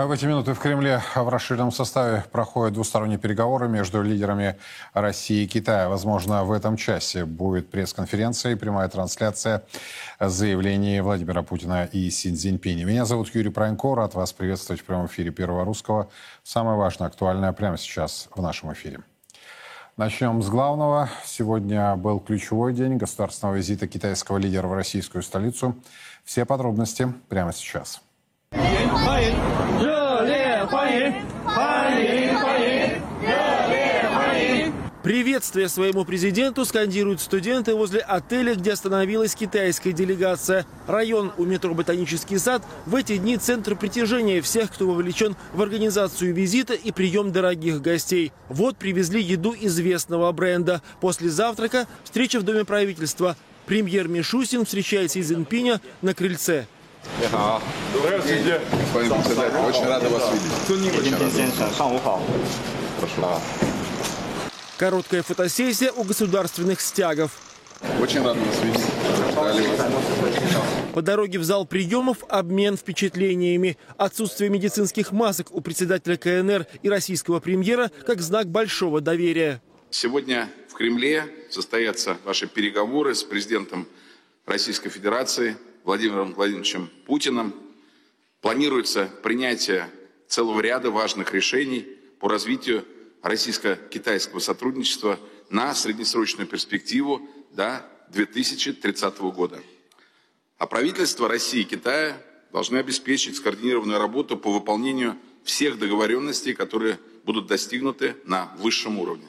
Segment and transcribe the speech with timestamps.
[0.00, 4.56] А в эти минуты в Кремле в расширенном составе проходят двусторонние переговоры между лидерами
[4.94, 5.90] России и Китая.
[5.90, 9.62] Возможно, в этом часе будет пресс-конференция и прямая трансляция
[10.18, 12.86] заявлений Владимира Путина и Си Цзиньпиня.
[12.86, 13.94] Меня зовут Юрий Пронько.
[13.94, 16.08] Рад вас приветствовать в прямом эфире Первого Русского.
[16.44, 19.00] Самое важное, актуальное прямо сейчас в нашем эфире.
[19.98, 21.10] Начнем с главного.
[21.26, 25.76] Сегодня был ключевой день государственного визита китайского лидера в российскую столицу.
[26.24, 28.00] Все подробности прямо сейчас.
[28.51, 29.35] 欢迎，
[29.79, 34.73] 热烈欢迎，欢迎欢迎，热烈欢迎。
[35.03, 40.65] Приветствие своему президенту скандируют студенты возле отеля, где остановилась китайская делегация.
[40.87, 46.33] Район у метро «Ботанический сад» в эти дни центр притяжения всех, кто вовлечен в организацию
[46.33, 48.31] визита и прием дорогих гостей.
[48.49, 50.81] Вот привезли еду известного бренда.
[51.01, 53.35] После завтрака встреча в Доме правительства.
[53.67, 56.65] Премьер Мишустин встречает Си Цзиньпиня на крыльце.
[57.20, 57.62] 你好
[57.94, 58.60] ，Здравствуйте.
[58.72, 60.52] Господин председатель, очень рада вас видеть.
[64.76, 67.32] Короткая фотосессия у государственных стягов.
[68.00, 68.84] Очень рад вас видеть.
[70.94, 73.78] По дороге в зал приемов обмен впечатлениями.
[73.96, 79.62] Отсутствие медицинских масок у председателя КНР и российского премьера как знак большого доверия.
[79.90, 83.86] Сегодня в Кремле состоятся ваши переговоры с президентом
[84.46, 87.54] Российской Федерации Владимиром Владимировичем Путиным
[88.40, 89.90] планируется принятие
[90.28, 91.86] целого ряда важных решений
[92.18, 92.84] по развитию
[93.22, 95.18] российско-китайского сотрудничества
[95.50, 99.60] на среднесрочную перспективу до 2030 года.
[100.58, 102.22] А правительство России и Китая
[102.52, 109.26] должны обеспечить скоординированную работу по выполнению всех договоренностей, которые будут достигнуты на высшем уровне.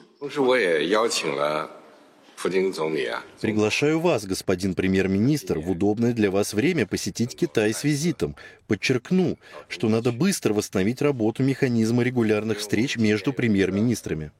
[3.40, 8.36] Приглашаю вас, господин премьер-министр, в удобное для вас время посетить Китай с визитом.
[8.66, 9.38] Подчеркну,
[9.68, 14.32] что надо быстро восстановить работу механизма регулярных встреч между премьер-министрами.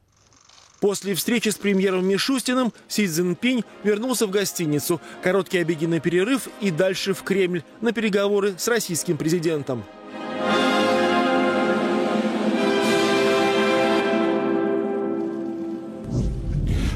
[0.80, 5.00] После встречи с премьером Мишустиным Си Цзиньпинь вернулся в гостиницу.
[5.22, 9.84] Короткий обеденный перерыв и дальше в Кремль на переговоры с российским президентом.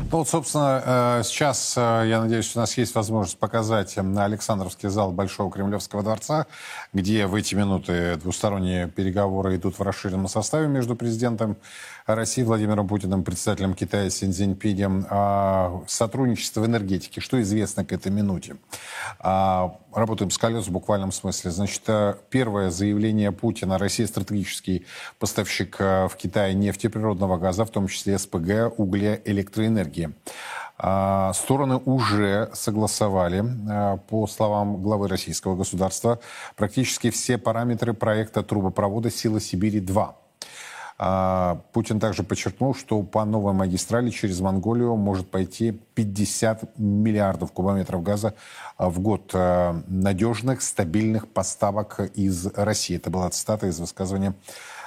[0.09, 0.83] Ну вот, собственно,
[1.19, 6.05] э, сейчас, э, я надеюсь, у нас есть возможность показать на Александровский зал Большого Кремлевского
[6.05, 6.47] дворца,
[6.93, 11.57] где в эти минуты двусторонние переговоры идут в расширенном составе между президентом
[12.15, 15.07] России Владимиром Путиным, председателем Китая Син Цзиньпинем,
[15.89, 17.21] сотрудничество в энергетике.
[17.21, 18.57] Что известно к этой минуте?
[19.19, 21.51] А, работаем с колес в буквальном смысле.
[21.51, 23.79] Значит, э, первое заявление Путина.
[23.79, 24.87] Россия стратегический
[25.19, 30.13] поставщик э, в Китае нефти газа, в том числе СПГ, угля, электроэнергии.
[30.79, 36.21] А, стороны уже согласовали, э, по словам главы российского государства,
[36.55, 40.15] практически все параметры проекта трубопровода «Сила Сибири-2».
[40.99, 48.03] А, Путин также подчеркнул, что по новой магистрали через Монголию может пойти 50 миллиардов кубометров
[48.03, 48.35] газа
[48.79, 52.97] в год э, надежных, стабильных поставок из России.
[52.97, 54.35] Это была цитата из высказывания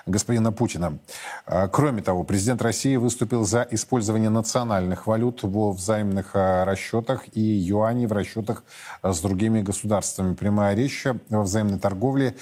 [0.06, 1.00] господина Путина.
[1.46, 7.42] А, кроме того, президент России выступил за использование национальных валют во взаимных а, расчетах и
[7.42, 8.64] юаней в расчетах
[9.02, 10.34] а, с другими государствами.
[10.36, 12.36] Прямая речь во взаимной торговле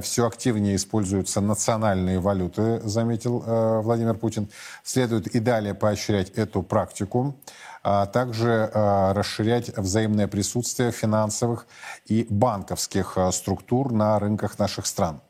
[0.00, 3.42] все активнее используются национальные валюты, заметил
[3.82, 4.48] Владимир Путин.
[4.84, 7.36] Следует и далее поощрять эту практику
[7.84, 11.66] а также расширять взаимное присутствие финансовых
[12.06, 15.20] и банковских структур на рынках наших стран.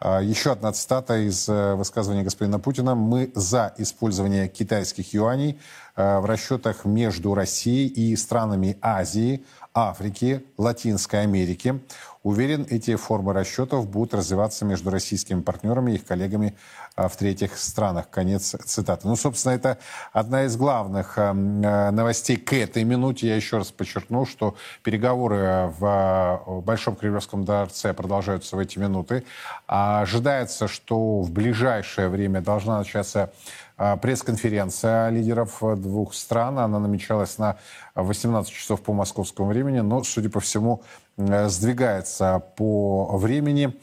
[0.00, 2.94] А, еще одна цитата из э, высказывания господина Путина.
[2.94, 5.58] Мы за использование китайских юаней
[5.96, 9.44] э, в расчетах между Россией и странами Азии,
[9.74, 11.80] Африки, Латинской Америки.
[12.22, 16.56] Уверен, эти формы расчетов будут развиваться между российскими партнерами и их коллегами
[16.94, 18.08] а, в третьих странах.
[18.08, 19.08] Конец цитаты.
[19.08, 19.78] Ну, собственно, это
[20.12, 23.26] одна из главных а, а, новостей к этой минуте.
[23.26, 29.24] Я еще раз подчеркну, что переговоры в Большом Кремлевском дворце продолжаются в эти минуты.
[29.66, 33.32] Ожидается, что в ближайшее время должна начаться
[33.76, 36.58] пресс-конференция лидеров двух стран.
[36.58, 37.56] Она намечалась на
[37.94, 40.82] 18 часов по московскому времени, но, судя по всему,
[41.16, 43.78] Э, сдвигается по времени.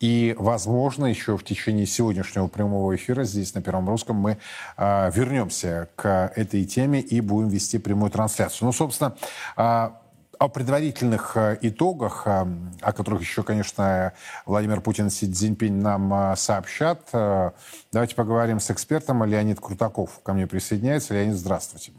[0.00, 4.38] И, возможно, еще в течение сегодняшнего прямого эфира здесь на Первом Русском мы
[4.76, 8.66] э, вернемся к этой теме и будем вести прямую трансляцию.
[8.66, 9.16] Ну, собственно,
[9.56, 9.90] э,
[10.38, 12.46] о предварительных э, итогах, э,
[12.80, 14.12] о которых еще, конечно,
[14.46, 17.08] Владимир Путин и Си Цзиньпинь нам э, сообщат,
[17.92, 19.24] давайте поговорим с экспертом.
[19.24, 21.14] Леонид Крутаков ко мне присоединяется.
[21.14, 21.92] Леонид, здравствуйте.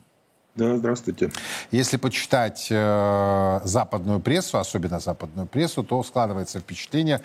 [0.56, 1.32] Да, здравствуйте.
[1.72, 7.20] Если почитать э, западную прессу, особенно западную прессу, то складывается впечатление,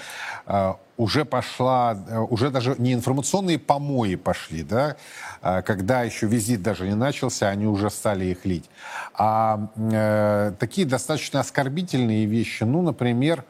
[0.46, 4.96] э, уже пошла, э, уже даже не информационные помои пошли, да,
[5.42, 8.68] э, когда еще визит даже не начался, они уже стали их лить.
[9.14, 13.44] А э, такие достаточно оскорбительные вещи, ну, например,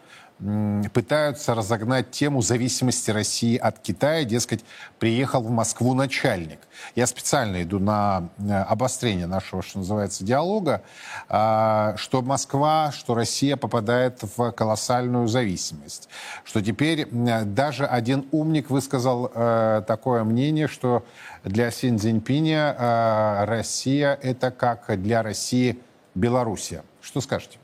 [0.92, 4.24] пытаются разогнать тему зависимости России от Китая.
[4.24, 4.64] Дескать,
[4.98, 6.60] приехал в Москву начальник.
[6.94, 10.82] Я специально иду на э, обострение нашего, что называется, диалога,
[11.28, 16.08] а, что Москва, что Россия попадает в колоссальную зависимость.
[16.44, 21.04] Что теперь даже один умник высказал э, такое мнение, что
[21.44, 25.78] для Син э, Россия это как для России
[26.14, 26.82] Белоруссия.
[27.00, 27.58] Что скажете?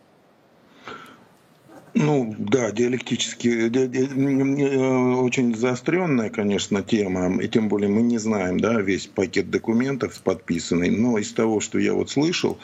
[1.99, 8.83] Ну, да, диалектически, э, очень заостренная, конечно, тема, и тем более мы не знаем, да,
[8.83, 12.59] весь пакет документов подписанный, но из того, что я вот слышал,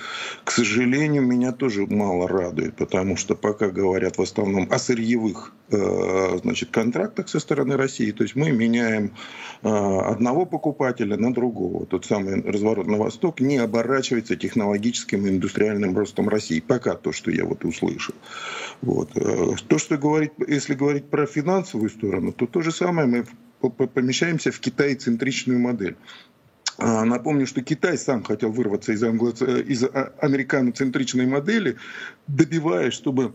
[0.44, 6.38] к сожалению, меня тоже мало радует, потому что пока говорят в основном о сырьевых Э,
[6.42, 8.10] значит, контрактах со стороны России.
[8.10, 9.12] То есть мы меняем
[9.62, 11.86] э, одного покупателя на другого.
[11.86, 16.60] Тот самый разворот на восток не оборачивается технологическим и индустриальным ростом России.
[16.60, 18.14] Пока то, что я вот услышал.
[18.82, 19.16] Вот.
[19.24, 24.50] Э, то, что говорить, если говорить про финансовую сторону, то то же самое мы помещаемся
[24.50, 25.96] в Китай-центричную модель.
[26.78, 29.30] А, напомню, что Китай сам хотел вырваться из, англо...
[29.30, 31.76] из а, американоцентричной модели,
[32.26, 33.32] добиваясь, чтобы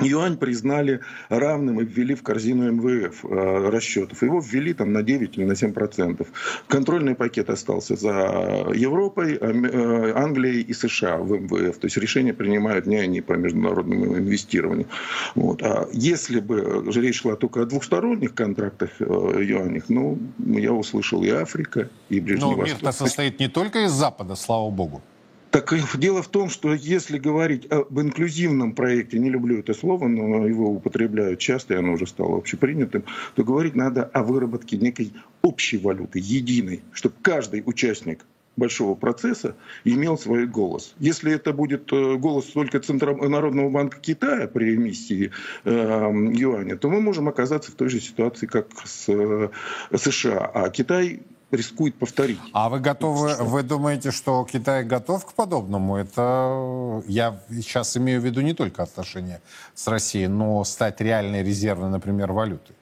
[0.00, 4.22] юань признали равным и ввели в корзину МВФ э, расчетов.
[4.22, 6.28] Его ввели там на 9 или на 7 процентов.
[6.68, 11.78] Контрольный пакет остался за Европой, э, Англией и США в МВФ.
[11.78, 14.86] То есть решения принимают не они по международному инвестированию.
[15.34, 15.62] Вот.
[15.62, 19.04] А если бы речь шла только о двухсторонних контрактах э,
[19.42, 22.82] юанях, ну, я услышал и Африка, и Ближний Но Восток.
[22.82, 25.02] мир состоит не только из Запада, слава богу.
[25.50, 30.46] Так дело в том, что если говорить об инклюзивном проекте, не люблю это слово, но
[30.46, 33.04] его употребляют часто, и оно уже стало общепринятым,
[33.34, 35.12] то говорить надо о выработке некой
[35.42, 38.24] общей валюты, единой, чтобы каждый участник
[38.56, 40.94] большого процесса имел свой голос.
[40.98, 43.14] Если это будет э, голос только Центра...
[43.14, 45.32] Народного банка Китая при эмиссии
[45.64, 49.48] э, юаня, то мы можем оказаться в той же ситуации, как с э,
[49.96, 50.50] США.
[50.52, 52.38] А Китай рискует повторить.
[52.52, 55.96] А вы готовы, вы думаете, что Китай готов к подобному?
[55.96, 59.40] Это я сейчас имею в виду не только отношения
[59.74, 62.76] с Россией, но стать реальной резервной, например, валютой.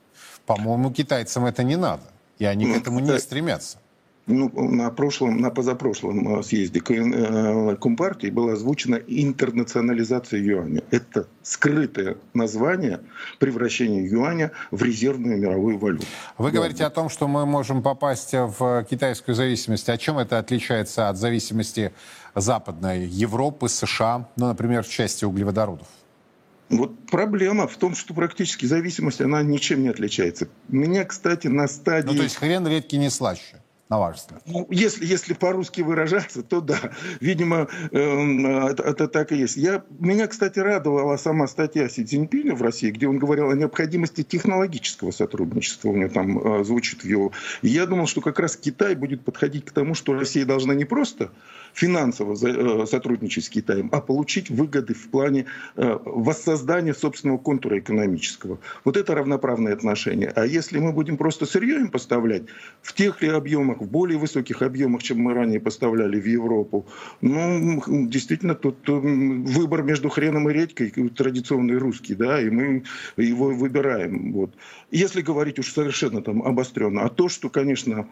[0.47, 2.05] По-моему, китайцам это не надо,
[2.39, 3.79] и они ну, к этому не стремятся
[4.29, 10.83] ну, на прошлом, на позапрошлом э, съезде э, Компартии была озвучена интернационализация юаня.
[10.91, 13.01] Это скрытое название
[13.39, 16.07] превращения юаня в резервную мировую валюту.
[16.37, 19.89] Вы говорите о том, что мы можем попасть в китайскую зависимость.
[19.89, 21.93] О чем это отличается от зависимости
[22.35, 25.89] западной Европы, США, ну, например, в части углеводородов?
[26.69, 30.49] Вот проблема в том, что практически зависимость, она ничем не отличается.
[30.69, 32.09] Меня, кстати, на стадии...
[32.09, 34.43] Ну, то есть хрен редкий не слаще на ваш взгляд?
[34.47, 36.93] Ну, если, если по-русски выражаться, то да.
[37.21, 39.57] Видимо, э, это, это так и есть.
[39.57, 44.23] Я, меня, кстати, радовала сама статья Си Цзиньпиня в России, где он говорил о необходимости
[44.23, 45.89] технологического сотрудничества.
[45.89, 47.33] У него там э, звучит в его...
[47.63, 50.85] И я думал, что как раз Китай будет подходить к тому, что Россия должна не
[50.85, 51.31] просто
[51.73, 58.59] финансово э, сотрудничать с Китаем, а получить выгоды в плане э, воссоздания собственного контура экономического.
[58.85, 60.33] Вот это равноправные отношения.
[60.35, 62.43] А если мы будем просто сырье им поставлять
[62.83, 66.87] в тех ли объемах, в более высоких объемах, чем мы ранее поставляли в Европу,
[67.21, 72.85] ну, действительно, тут э, выбор между хреном и редькой традиционный русский, да, и мы
[73.17, 74.33] его выбираем.
[74.33, 74.55] Вот.
[74.91, 78.09] Если говорить уж совершенно там обостренно, а то, что, конечно,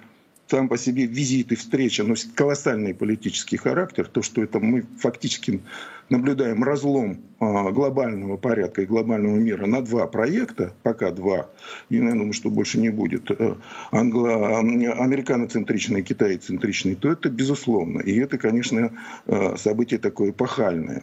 [0.49, 5.61] сам по себе визит и встреча носит колоссальный политический характер, то, что это мы фактически
[6.09, 11.51] наблюдаем разлом а, глобального порядка и глобального мира на два проекта, пока два,
[11.89, 13.57] и я думаю, что больше не будет, э,
[13.91, 18.01] англо- американоцентричный и китайцентричный, то это безусловно.
[18.01, 18.93] И это, конечно,
[19.27, 21.03] э, событие такое эпохальное.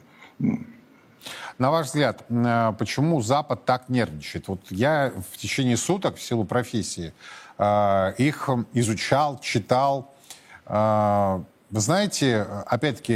[1.58, 4.48] На ваш взгляд, э, почему Запад так нервничает?
[4.48, 7.14] Вот я в течение суток в силу профессии
[7.58, 10.14] Э, их изучал, читал.
[10.66, 13.14] Э, вы знаете, опять-таки,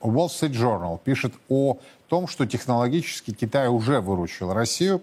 [0.00, 5.02] Wall Street Journal пишет о том, что технологически Китай уже выручил Россию.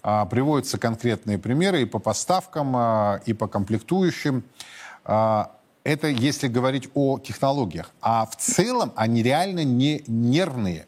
[0.00, 4.44] Приводятся конкретные примеры и по поставкам, и по комплектующим.
[5.04, 7.90] Это если говорить о технологиях.
[8.00, 10.86] А в целом они реально не нервные.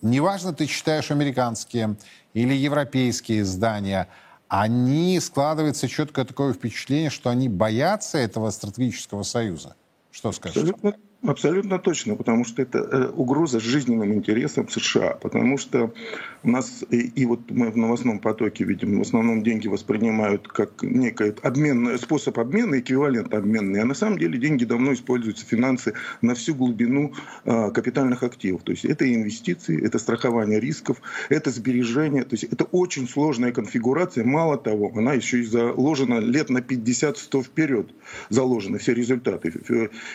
[0.00, 1.96] Неважно, ты читаешь американские
[2.34, 4.08] или европейские издания–
[4.54, 9.76] они складывается четкое такое впечатление, что они боятся этого стратегического союза.
[10.10, 10.28] Что?
[10.28, 10.92] Абсолютно,
[11.24, 15.94] Абсолютно точно, потому что это э, угроза жизненным интересам США, потому что
[16.42, 20.82] у нас, и, и вот мы в новостном потоке видим, в основном деньги воспринимают как
[20.82, 26.34] некий обмен, способ обмена, эквивалент обменный, а на самом деле деньги давно используются, финансы, на
[26.34, 27.12] всю глубину
[27.44, 28.64] э, капитальных активов.
[28.64, 34.24] То есть это инвестиции, это страхование рисков, это сбережения, то есть это очень сложная конфигурация,
[34.24, 37.90] мало того, она еще и заложена лет на 50-100 вперед,
[38.28, 39.52] заложены все результаты.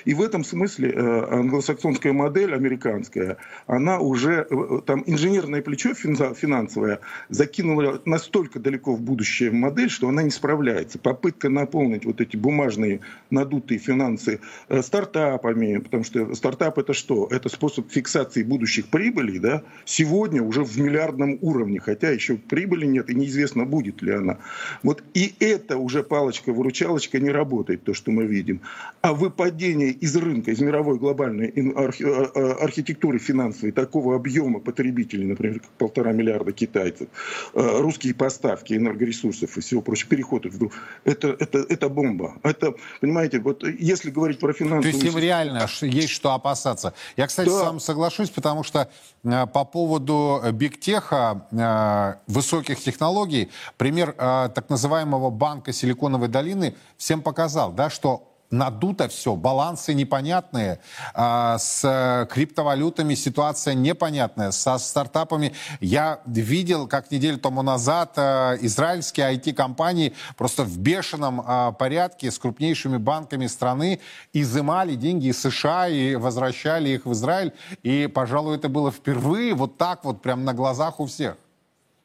[0.04, 3.38] И в этом смысле англосаксонская модель, американская,
[3.68, 7.00] она уже, э, там инженерное плечо финансовое
[7.30, 11.00] закинуло настолько далеко в будущее модель, что она не справляется.
[11.00, 14.40] Попытка наполнить вот эти бумажные надутые финансы
[14.70, 17.28] э, стартапами, потому что стартап это что?
[17.30, 23.10] Это способ фиксации будущих прибылей, да, сегодня уже в миллиардном уровне, хотя еще прибыли нет
[23.10, 24.38] и неизвестно, будет ли она.
[24.84, 28.62] Вот и это уже палочка-выручалочка не работает, то, что мы видим.
[29.02, 35.26] А выпадение из рынка, из мирового мировой глобальной а, а, архитектуры финансовой такого объема потребителей,
[35.26, 37.08] например, как полтора миллиарда китайцев,
[37.54, 42.36] а, русские поставки энергоресурсов и всего прочего, переход вдруг, это, это, это бомба.
[42.44, 44.84] Это, понимаете, вот если говорить про финансовую...
[44.84, 46.94] То есть им реально есть что опасаться.
[47.18, 47.60] Я, кстати, да.
[47.60, 48.90] сам соглашусь, потому что
[49.24, 58.37] по поводу бигтеха, высоких технологий, пример так называемого банка Силиконовой долины всем показал, да, что
[58.52, 60.80] надуто все, балансы непонятные,
[61.14, 65.54] а, с криптовалютами ситуация непонятная, со стартапами.
[65.80, 72.40] Я видел, как неделю тому назад а, израильские IT-компании просто в бешеном а, порядке с
[72.40, 74.00] крупнейшими банками страны
[74.34, 77.54] изымали деньги из США и возвращали их в Израиль.
[77.84, 81.38] И, пожалуй, это было впервые вот так вот, прям на глазах у всех.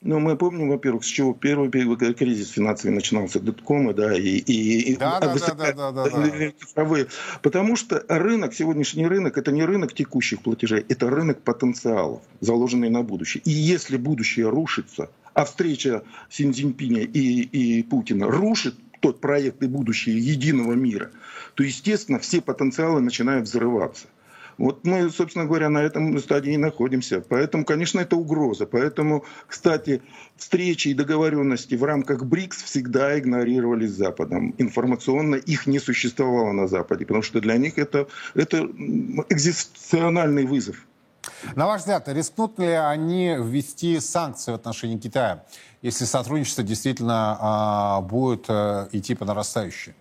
[0.04, 1.70] Ну, мы помним, во-первых, с чего первый
[2.14, 6.52] кризис финансовый начинался, доткомы, да, и, и, да, да, да, да, да, да, да.
[6.58, 7.06] цифровые.
[7.40, 13.02] Потому что рынок, сегодняшний рынок, это не рынок текущих платежей, это рынок потенциалов, заложенный на
[13.02, 13.42] будущее.
[13.44, 19.66] И если будущее рушится, а встреча Син Цзиньпиня и, и Путина рушит тот проект и
[19.66, 21.12] будущее единого мира,
[21.54, 24.06] то, естественно, все потенциалы начинают взрываться.
[24.58, 27.20] Вот мы, собственно говоря, на этом стадии и находимся.
[27.20, 28.66] Поэтому, конечно, это угроза.
[28.66, 30.02] Поэтому, кстати,
[30.36, 34.54] встречи и договоренности в рамках БРИКС всегда игнорировались Западом.
[34.58, 38.58] Информационно их не существовало на Западе, потому что для них это, это
[39.28, 40.76] экзистенциальный вызов.
[41.54, 45.44] На ваш взгляд, рискнут ли они ввести санкции в отношении Китая,
[45.80, 49.94] если сотрудничество действительно а, будет а, идти по нарастающей?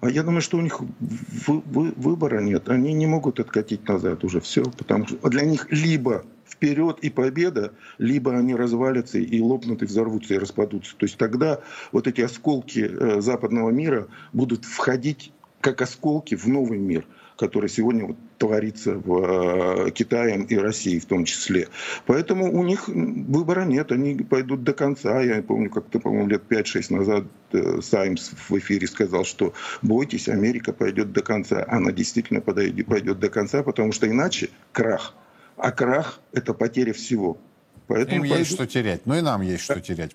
[0.00, 2.68] А я думаю, что у них вы, вы, выбора нет.
[2.68, 7.72] Они не могут откатить назад уже все, потому что для них либо вперед и победа,
[7.98, 10.96] либо они развалятся и лопнут, и взорвутся, и распадутся.
[10.96, 11.60] То есть тогда
[11.92, 17.06] вот эти осколки э, западного мира будут входить как осколки в новый мир–
[17.40, 21.68] который сегодня вот творится в э, Китае и России в том числе.
[22.04, 25.22] Поэтому у них выбора нет, они пойдут до конца.
[25.22, 30.74] Я помню, как-то, по-моему, лет 5-6 назад э, Саймс в эфире сказал, что бойтесь, Америка
[30.74, 31.64] пойдет до конца.
[31.66, 35.14] Она действительно пойдет до конца, потому что иначе крах.
[35.56, 37.38] А крах– это потеря всего.
[37.86, 38.38] Поэтому Им пойдут...
[38.40, 39.06] есть что терять.
[39.06, 40.14] Ну и нам есть что терять.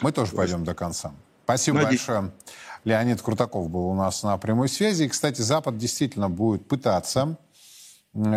[0.00, 1.12] Мы тоже пойдем до конца.
[1.44, 2.06] Спасибо Надеюсь.
[2.06, 2.32] большое.
[2.84, 5.04] Леонид Крутаков был у нас на прямой связи.
[5.04, 7.36] И, кстати, Запад действительно будет пытаться,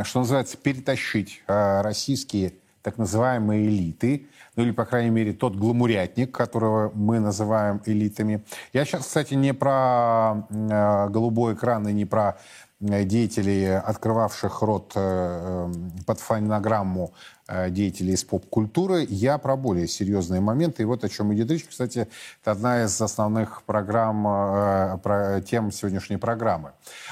[0.04, 2.54] что называется, перетащить а, российские
[2.86, 8.46] так называемые элиты, ну или, по крайней мере, тот гламурятник, которого мы называем элитами.
[8.74, 12.38] Я сейчас, кстати, не про э, голубой экран и не про
[12.79, 15.72] деятелей, открывавших рот э,
[16.05, 17.13] под фонограмму
[17.48, 19.05] Э, деятелей из поп-культуры.
[19.08, 20.82] Я про более серьезные моменты.
[20.82, 21.65] И вот о чем идет речь.
[21.65, 22.08] Кстати,
[22.41, 26.72] это одна из основных программ, э, про, тем сегодняшней программы.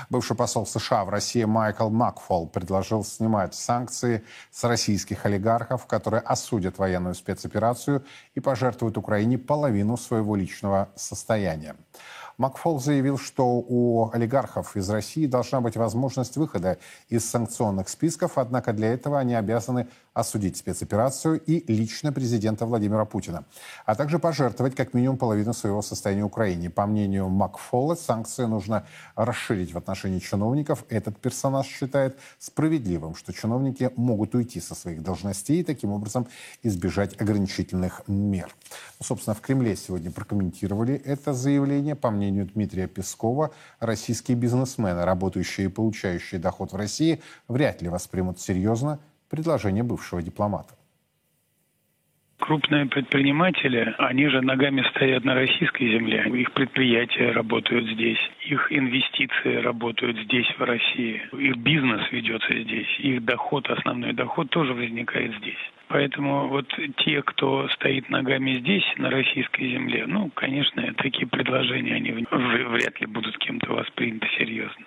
[0.10, 6.79] Бывший посол США в России Майкл Макфол предложил снимать санкции с российских олигархов, которые осудят
[6.79, 8.03] военную спецоперацию
[8.34, 11.75] и пожертвуют Украине половину своего личного состояния.
[12.38, 16.78] Макфол заявил, что у олигархов из России должна быть возможность выхода
[17.10, 23.46] из санкционных списков, однако для этого они обязаны осудить спецоперацию и лично президента Владимира Путина,
[23.86, 26.70] а также пожертвовать как минимум половину своего состояния Украине.
[26.70, 30.86] По мнению Макфола, санкции нужно расширить в отношении чиновников.
[30.89, 36.27] Этот персонаж считает справедливым, что чиновники могут уйти со своих должностей и таким образом
[36.62, 38.53] избежать ограничительных мер.
[39.00, 41.96] Ну, собственно, в Кремле сегодня прокомментировали это заявление.
[41.96, 48.39] По мнению Дмитрия Пескова, российские бизнесмены, работающие и получающие доход в России, вряд ли воспримут
[48.39, 49.00] серьезно
[49.34, 50.75] предложение бывшего дипломата.
[52.38, 56.30] Крупные предприниматели, они же ногами стоят на российской земле.
[56.40, 63.25] Их предприятия работают здесь, их инвестиции работают здесь, в России, их бизнес ведется здесь, их
[63.25, 65.63] доход, основной доход тоже возникает здесь.
[65.88, 72.12] Поэтому вот те, кто стоит ногами здесь, на российской земле, ну, конечно, такие предложения, они
[72.12, 74.86] вряд ли будут кем-то восприняты серьезно.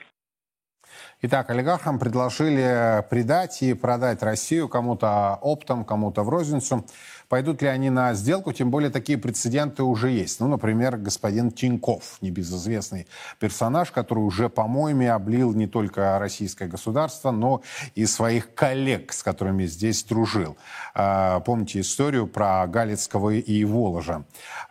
[1.22, 6.84] Итак, олигархам предложили предать и продать Россию кому-то оптом, кому-то в розницу.
[7.28, 8.52] Пойдут ли они на сделку?
[8.52, 10.38] Тем более такие прецеденты уже есть.
[10.38, 13.08] Ну, например, господин Тиньков, небезызвестный
[13.40, 17.62] персонаж, который уже, по-моему, облил не только российское государство, но
[17.94, 20.56] и своих коллег, с которыми здесь дружил.
[20.94, 24.24] А, помните историю про Галицкого и Воложа.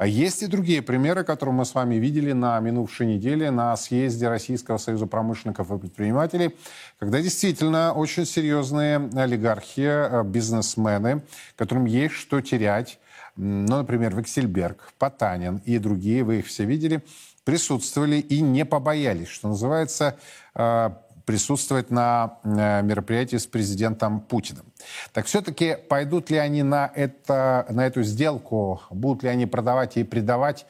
[0.04, 4.78] Есть и другие примеры, которые мы с вами видели на минувшей неделе на съезде Российского
[4.78, 6.56] союза промышленников и предпринимателей,
[7.00, 11.24] когда действительно очень серьезные олигархи, э, бизнесмены,
[11.56, 13.00] которым есть что терять,
[13.36, 17.04] ну, например, Вексельберг, Потанин и другие, вы их все видели,
[17.44, 20.18] присутствовали и не побоялись, что называется,
[20.56, 20.90] э,
[21.26, 24.66] присутствовать на э, мероприятии с президентом Путиным.
[25.12, 30.04] Так все-таки пойдут ли они на, это, на эту сделку, будут ли они продавать и
[30.04, 30.66] предавать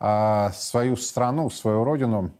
[0.00, 2.32] э, свою страну, свою родину?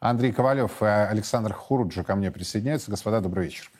[0.00, 2.90] Андрей Ковалев и Александр Хуруджи ко мне присоединяются.
[2.90, 3.70] Господа, добрый вечер.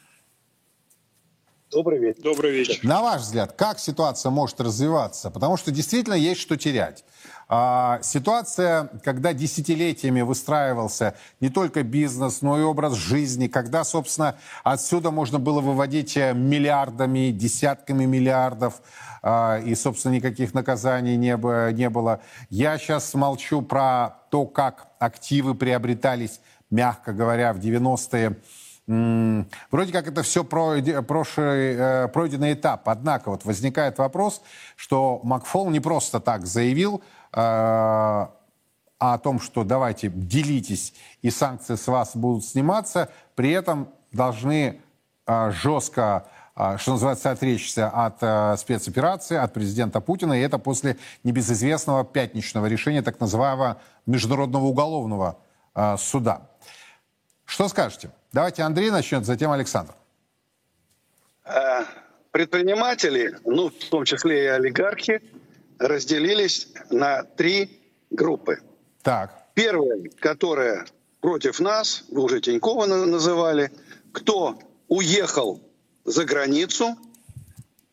[1.72, 2.22] Добрый вечер.
[2.22, 2.78] Добрый вечер.
[2.82, 5.30] На ваш взгляд, как ситуация может развиваться?
[5.30, 7.02] Потому что действительно есть что терять.
[7.48, 15.10] А, ситуация, когда десятилетиями выстраивался не только бизнес, но и образ жизни, когда, собственно, отсюда
[15.10, 18.82] можно было выводить э, миллиардами, десятками миллиардов,
[19.22, 21.38] а, и, собственно, никаких наказаний не,
[21.72, 22.20] не было.
[22.50, 28.36] Я сейчас молчу про то, как активы приобретались, мягко говоря, в 90-е
[28.86, 32.88] Вроде как это все прошлый, э, пройденный этап.
[32.88, 34.42] Однако вот возникает вопрос,
[34.76, 37.00] что Макфол не просто так заявил
[37.32, 44.80] э, о том, что давайте делитесь и санкции с вас будут сниматься, при этом должны
[45.26, 46.26] э, жестко
[46.76, 53.18] что называется, отречься от спецоперации, от президента Путина, и это после небезызвестного пятничного решения так
[53.20, 55.38] называемого Международного уголовного
[55.96, 56.42] суда.
[57.46, 58.10] Что скажете?
[58.32, 59.92] Давайте Андрей начнет, затем Александр.
[61.44, 61.84] Э,
[62.30, 65.20] предприниматели, ну, в том числе и олигархи,
[65.78, 68.60] разделились на три группы.
[69.02, 69.48] Так.
[69.54, 70.86] Первая, которая
[71.20, 73.70] против нас, вы уже Тинькова называли,
[74.12, 75.60] кто уехал
[76.04, 76.96] за границу,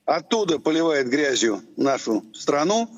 [0.05, 2.89] оттуда поливает грязью нашу страну,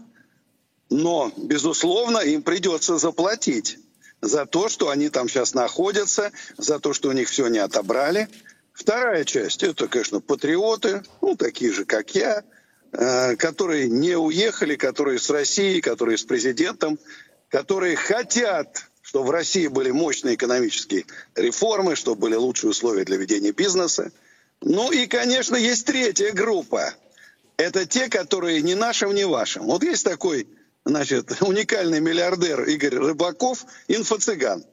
[0.91, 3.79] но, безусловно, им придется заплатить
[4.21, 8.29] за то, что они там сейчас находятся, за то, что у них все не отобрали.
[8.73, 12.43] Вторая часть– это, конечно, патриоты, ну, такие же, как я,
[12.93, 16.99] э, которые не уехали, которые с Россией, которые с президентом,
[17.49, 21.05] которые хотят, чтобы в России были мощные экономические
[21.35, 24.11] реформы, чтобы были лучшие условия для ведения бизнеса.
[24.61, 26.93] Ну и, конечно, есть третья группа.
[27.57, 29.65] Это те, которые ни нашим, ни вашим.
[29.65, 30.47] Вот есть такой
[30.85, 34.65] значит, уникальный миллиардер Игорь Рыбаков, инфо-цыган.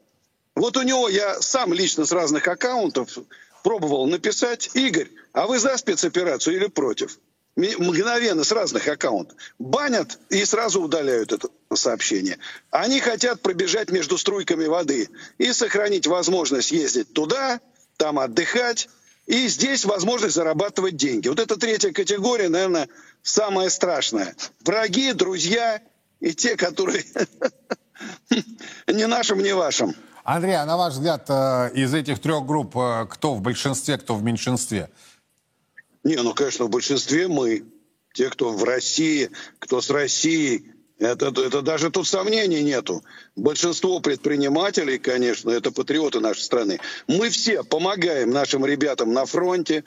[0.55, 3.19] Вот у него я сам лично с разных аккаунтов
[3.63, 7.19] пробовал написать, Игорь, а вы за спецоперацию или против?
[7.57, 9.37] Мгновенно с разных аккаунтов.
[9.59, 12.39] Банят и сразу удаляют это сообщение.
[12.71, 17.61] Они хотят пробежать между струйками воды и сохранить возможность ездить туда,
[17.97, 18.89] там отдыхать,
[19.27, 21.29] и здесь возможность зарабатывать деньги.
[21.29, 22.89] Вот эта третья категория, наверное,
[23.23, 24.35] самая страшная.
[24.65, 25.83] Враги, друзья
[26.21, 27.05] и те, которые
[28.87, 29.95] не нашим, не вашим.
[30.25, 34.15] Андрей, а на ваш взгляд, э, из этих трех групп э, кто в большинстве, кто
[34.15, 34.91] в меньшинстве?
[36.05, 37.65] Не, ну, конечно, в большинстве мы.
[38.13, 40.73] Те, кто в России, кто с Россией.
[40.99, 43.05] Это, это даже тут сомнений нету.
[43.37, 46.81] Большинство предпринимателей, конечно, это патриоты нашей страны.
[47.07, 49.85] Мы все помогаем нашим ребятам на фронте,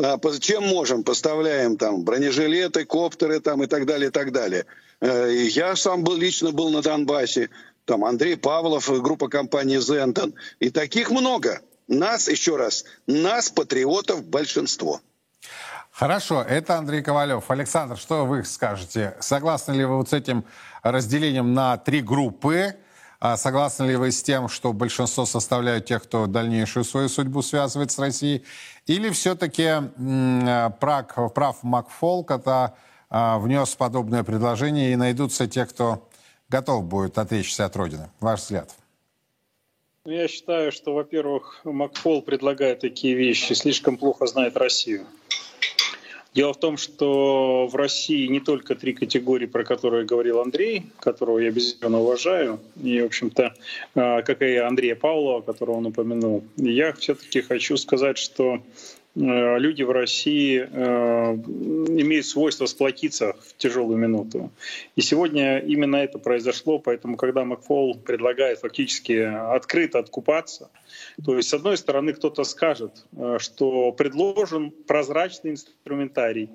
[0.00, 4.64] а, чем можем, поставляем там бронежилеты, коптеры там и так далее, и так далее.
[5.02, 7.50] Э, я сам был, лично был на Донбассе,
[7.84, 10.32] там Андрей Павлов, группа компании «Зентон».
[10.60, 11.60] И таких много.
[11.88, 15.00] Нас, еще раз, нас, патриотов, большинство.
[15.90, 17.50] Хорошо, это Андрей Ковалев.
[17.50, 19.16] Александр, что вы скажете?
[19.18, 20.44] Согласны ли вы вот с этим
[20.84, 22.76] разделением на три группы?
[23.18, 27.90] А согласны ли вы с тем, что большинство составляют тех, кто дальнейшую свою судьбу связывает
[27.90, 28.44] с Россией?
[28.86, 29.82] Или все-таки
[30.80, 32.74] прав, прав Макфолк, это
[33.12, 36.08] внес подобное предложение, и найдутся те, кто
[36.48, 38.10] готов будет отречься от Родины?
[38.20, 38.74] Ваш взгляд?
[40.04, 45.06] Ну, я считаю, что, во-первых, Макфол предлагает такие вещи, слишком плохо знает Россию.
[46.34, 51.38] Дело в том, что в России не только три категории, про которые говорил Андрей, которого
[51.38, 53.54] я безумно уважаю, и, в общем-то,
[53.94, 56.42] э, как и Андрея Павлова, которого он упомянул.
[56.56, 58.62] Я все-таки хочу сказать, что
[59.14, 64.50] люди в России э, имеют свойство сплотиться в тяжелую минуту.
[64.96, 70.70] И сегодня именно это произошло, поэтому когда Макфол предлагает фактически открыто откупаться,
[71.24, 76.48] то есть с одной стороны кто-то скажет, э, что предложен прозрачный инструментарий,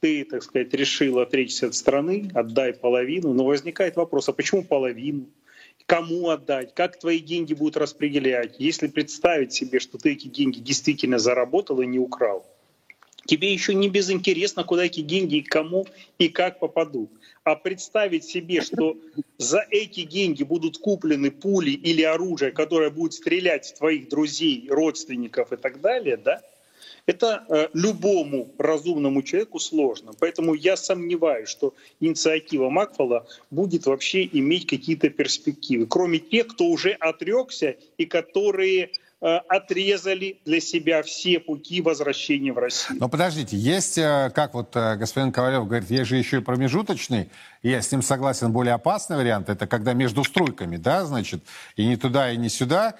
[0.00, 5.26] ты, так сказать, решил отречься от страны, отдай половину, но возникает вопрос, а почему половину?
[5.86, 8.56] Кому отдать, как твои деньги будут распределять.
[8.58, 12.46] Если представить себе, что ты эти деньги действительно заработал и не украл,
[13.26, 15.86] тебе еще не безинтересно, куда эти деньги и кому
[16.18, 17.10] и как попадут.
[17.42, 18.96] А представить себе, что
[19.36, 25.52] за эти деньги будут куплены пули или оружие, которое будет стрелять в твоих друзей, родственников
[25.52, 26.40] и так далее, да,
[27.06, 30.12] это э, любому разумному человеку сложно.
[30.18, 36.92] Поэтому я сомневаюсь, что инициатива Макфола будет вообще иметь какие-то перспективы, кроме тех, кто уже
[36.92, 38.90] отрекся и которые
[39.26, 42.98] Э, отрезали для себя все пути возвращения в Россию.
[43.00, 47.30] Но подождите, есть, э, как вот господин Ковалев говорит, есть же еще и промежуточный,
[47.62, 51.42] я с ним согласен, более опасный вариант, это когда между струйками, да, значит,
[51.74, 52.96] и не туда, и не сюда.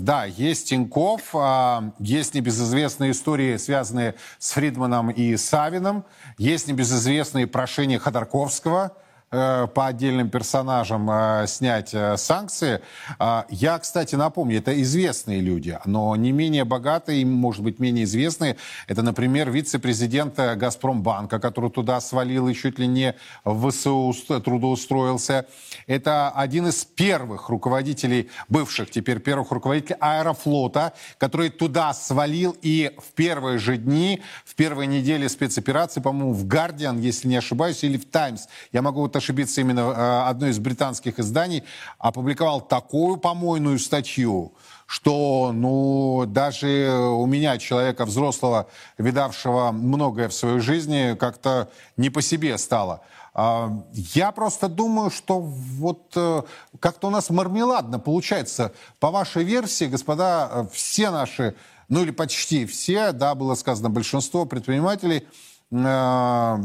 [0.00, 6.04] Да, есть Тиньков, а, есть небезызвестные истории, связанные с Фридманом и Савином,
[6.38, 9.03] есть небезызвестные прошения Ходорковского, Э,
[9.34, 12.80] по отдельным персонажам э, снять э, санкции.
[13.18, 18.56] А, я, кстати, напомню, это известные люди, но не менее богатые, может быть, менее известные.
[18.86, 25.46] Это, например, вице-президент Газпромбанка, который туда свалил и чуть ли не в ВСУ трудоустроился.
[25.86, 33.12] Это один из первых руководителей, бывших теперь первых руководителей Аэрофлота, который туда свалил и в
[33.12, 38.04] первые же дни, в первые недели спецоперации, по-моему, в «Гардиан», если не ошибаюсь, или в
[38.04, 41.64] «Таймс», я могу вот ошибиться, именно э, одно из британских изданий,
[41.98, 44.52] опубликовал такую помойную статью,
[44.86, 52.20] что, ну, даже у меня, человека взрослого, видавшего многое в своей жизни, как-то не по
[52.20, 53.00] себе стало.
[53.32, 56.42] А, я просто думаю, что вот э,
[56.80, 58.72] как-то у нас мармеладно получается.
[59.00, 61.54] По вашей версии, господа, э, все наши,
[61.88, 65.26] ну или почти все, да, было сказано, большинство предпринимателей–
[65.70, 66.56] э,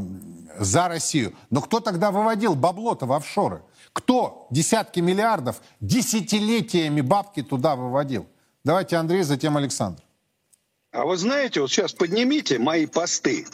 [0.60, 1.36] за Россию.
[1.50, 3.62] Но кто тогда выводил бабло-то в офшоры?
[3.94, 8.28] Кто десятки миллиардов десятилетиями бабки туда выводил?
[8.64, 10.02] Давайте Андрей, затем Александр.
[10.92, 13.46] А вы знаете, вот сейчас поднимите мои посты.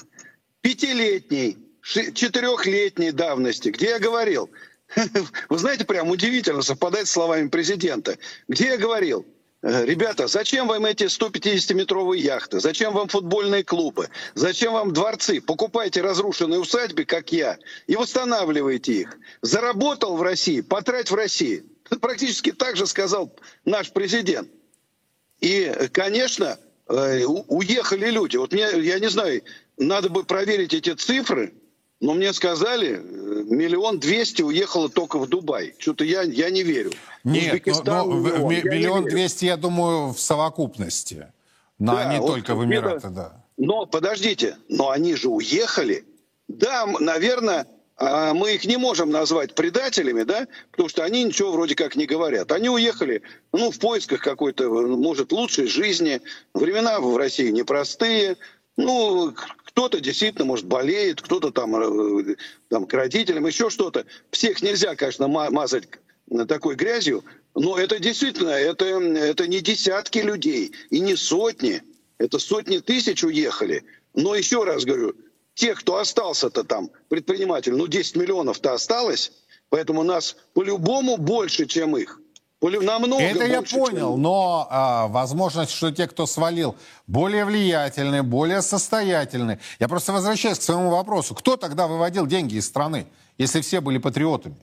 [0.62, 4.50] Пятилетней, четырехлетней давности, где я говорил,
[5.50, 9.26] вы знаете, прям удивительно совпадает с словами президента, где я говорил,
[9.66, 12.60] ребята, зачем вам эти 150-метровые яхты?
[12.60, 14.10] Зачем вам футбольные клубы?
[14.36, 15.42] Зачем вам дворцы?
[15.42, 19.18] Покупайте разрушенные усадьбы, как я, и восстанавливайте их.
[19.42, 21.64] Заработал в России, потрать в России.
[22.00, 24.50] Практически так же сказал наш президент.
[25.40, 28.38] И, конечно, э, уехали люди.
[28.38, 29.42] Вот мне, я не знаю,
[29.78, 31.54] надо бы проверить эти цифры,
[32.02, 35.76] но мне сказали, э, миллион двести уехало только в Дубай.
[35.78, 36.92] Что-то я, я не верю.
[37.24, 41.28] Нет, но, но миллион, миллион двести, я думаю, в совокупности.
[41.80, 43.44] Но да, не вот только в Эмираты, да.
[43.58, 46.06] Но подождите, но они же уехали.
[46.48, 51.76] Да, наверное, а, мы их не можем назвать предателями, да, потому что они ничего вроде
[51.76, 52.52] как не говорят.
[52.52, 53.22] Они уехали,
[53.54, 56.22] ну, в поисках какой-то, может, лучшей жизни.
[56.54, 58.38] Времена в России непростые.
[58.78, 59.34] Ну,
[59.66, 62.36] кто-то действительно, может, болеет, кто-то там, э,
[62.70, 64.06] там к родителям, еще что-то.
[64.32, 65.88] Всех нельзя, конечно, мазать
[66.48, 71.84] такой грязью, но это действительно, это, это не десятки людей и не сотни,
[72.18, 73.86] это сотни тысяч уехали.
[74.14, 75.16] Но еще раз говорю,
[75.54, 79.32] тех, кто остался-то там, предприниматель, ну 10 миллионов-то осталось,
[79.70, 82.20] поэтому нас по-любому больше, чем их.
[82.70, 84.22] Намного Это я понял, чем...
[84.22, 86.76] но а, возможность, что те, кто свалил,
[87.08, 89.60] более влиятельные, более состоятельные.
[89.80, 91.36] Я просто возвращаюсь к своему вопросу.
[91.36, 94.56] Кто тогда выводил деньги из страны, если все были патриотами?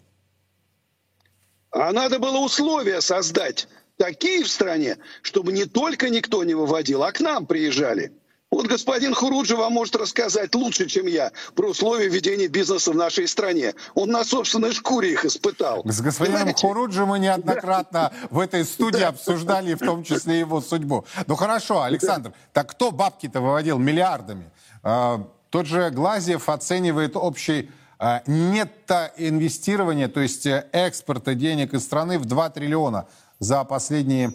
[1.70, 7.12] А надо было условия создать такие в стране, чтобы не только никто не выводил, а
[7.12, 8.12] к нам приезжали.
[8.52, 13.26] Вот господин Хуруджи вам может рассказать лучше, чем я, про условия ведения бизнеса в нашей
[13.26, 13.74] стране.
[13.94, 15.80] Он на собственной шкуре их испытал.
[15.86, 16.66] С господином Понимаете?
[16.66, 18.28] Хуруджи мы неоднократно да.
[18.30, 19.08] в этой студии да.
[19.08, 21.06] обсуждали, в том числе его судьбу.
[21.26, 22.36] Ну хорошо, Александр, да.
[22.52, 24.50] так кто бабки-то выводил миллиардами?
[24.82, 31.84] А, тот же Глазьев оценивает общий а, нетто инвестирование, то есть э, экспорта денег из
[31.84, 33.06] страны в 2 триллиона
[33.38, 34.34] за последние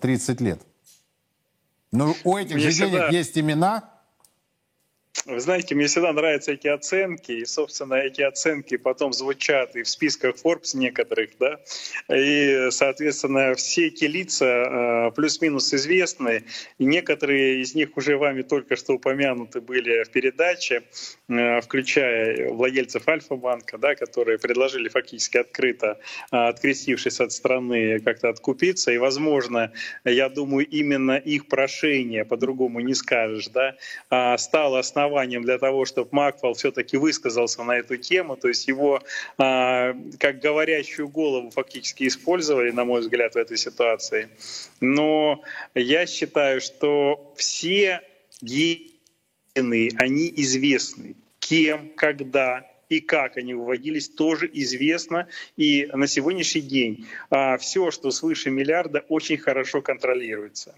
[0.00, 0.62] 30 лет.
[1.92, 3.97] Ну, у этих Мне же денег есть имена.
[5.28, 9.88] Вы знаете, мне всегда нравятся эти оценки, и, собственно, эти оценки потом звучат и в
[9.88, 11.60] списках Forbes некоторых, да,
[12.08, 16.44] и, соответственно, все эти лица э, плюс-минус известны,
[16.78, 20.84] и некоторые из них уже вами только что упомянуты были в передаче,
[21.28, 25.98] э, включая владельцев Альфа-банка, да, которые предложили фактически открыто,
[26.32, 29.72] э, открестившись от страны, как-то откупиться, и, возможно,
[30.04, 33.76] я думаю, именно их прошение, по-другому не скажешь, да,
[34.38, 39.02] стало основанием для того, чтобы Макфол все-таки высказался на эту тему, то есть его
[39.36, 44.28] а, как говорящую голову фактически использовали, на мой взгляд, в этой ситуации.
[44.80, 45.42] Но
[45.74, 48.02] я считаю, что все
[48.40, 51.16] гены, они известны.
[51.40, 55.28] Кем, когда, и как они выводились, тоже известно.
[55.56, 60.74] И на сегодняшний день а, все, что свыше миллиарда, очень хорошо контролируется.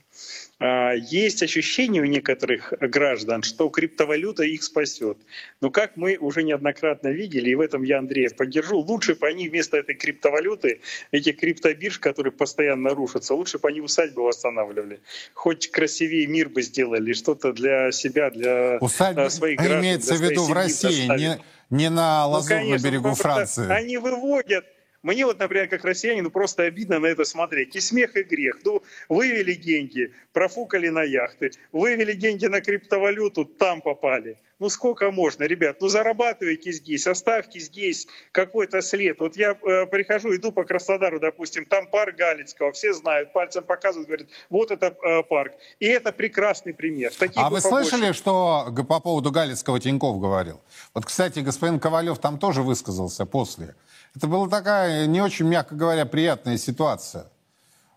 [0.62, 5.16] А, есть ощущение у некоторых граждан, что криптовалюта их спасет.
[5.62, 9.48] Но как мы уже неоднократно видели, и в этом я Андрея поддержу, лучше бы они
[9.48, 15.00] вместо этой криптовалюты, этих криптобирж, которые постоянно рушатся, лучше бы они усадьбы восстанавливали.
[15.32, 19.80] Хоть красивее мир бы сделали, что-то для себя, для Усадьбы своих граждан.
[19.80, 23.66] имеется в виду в России, не, не на ну, Лазурном ну, конечно, берегу Франции.
[23.70, 24.66] Они выводят
[25.02, 27.74] мне вот, например, как россиянину, просто обидно на это смотреть.
[27.76, 28.58] И смех, и грех.
[28.64, 34.38] Ну, вывели деньги, профукали на яхты, вывели деньги на криптовалюту, там попали.
[34.60, 35.78] Ну сколько можно, ребят?
[35.80, 39.18] Ну зарабатывайте здесь, оставьте здесь какой-то след.
[39.18, 44.08] Вот я э, прихожу, иду по Краснодару, допустим, там парк Галицкого, все знают, пальцем показывают,
[44.08, 45.54] говорят, вот это э, парк.
[45.78, 47.10] И это прекрасный пример.
[47.18, 47.88] Таких а вы побольше.
[47.88, 50.60] слышали, что по поводу Галицкого Тиньков говорил?
[50.92, 53.74] Вот, кстати, господин Ковалев там тоже высказался после.
[54.16, 57.30] Это была такая, не очень, мягко говоря, приятная ситуация.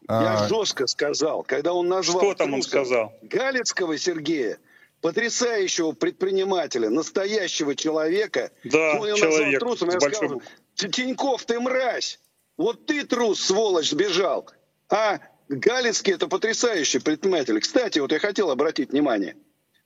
[0.08, 0.48] Я а...
[0.48, 2.22] жестко сказал, когда он назвал...
[2.22, 3.14] Что там он сказал?
[3.22, 4.58] Галицкого Сергея,
[5.02, 8.52] потрясающего предпринимателя, настоящего человека.
[8.64, 9.60] Да, он человек.
[9.60, 10.28] Трусом, я большой...
[10.28, 10.42] сказал,
[10.76, 12.20] Тиньков, ты мразь!
[12.58, 14.48] Вот ты, трус, сволочь, сбежал.
[14.90, 17.60] А Галицкий это потрясающий предприниматель.
[17.60, 19.36] Кстати, вот я хотел обратить внимание.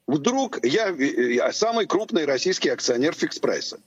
[0.06, 3.80] Вдруг я, я самый крупный российский акционер фикс-прайса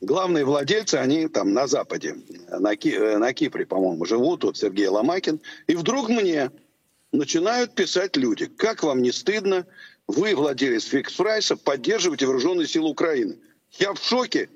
[0.00, 2.16] главные владельцы, они там на Западе,
[2.48, 5.40] на, Ки, э, на Кипре, по-моему, живут, вот Сергей Ломакин.
[5.66, 6.50] И вдруг мне
[7.12, 9.66] начинают писать люди, как вам не стыдно,
[10.06, 13.38] вы, владелец фикс-прайса, поддерживаете вооруженные силы Украины.
[13.72, 14.48] Я в шоке.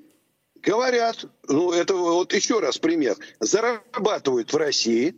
[0.61, 5.15] Говорят, ну это вот еще раз пример, зарабатывают в России,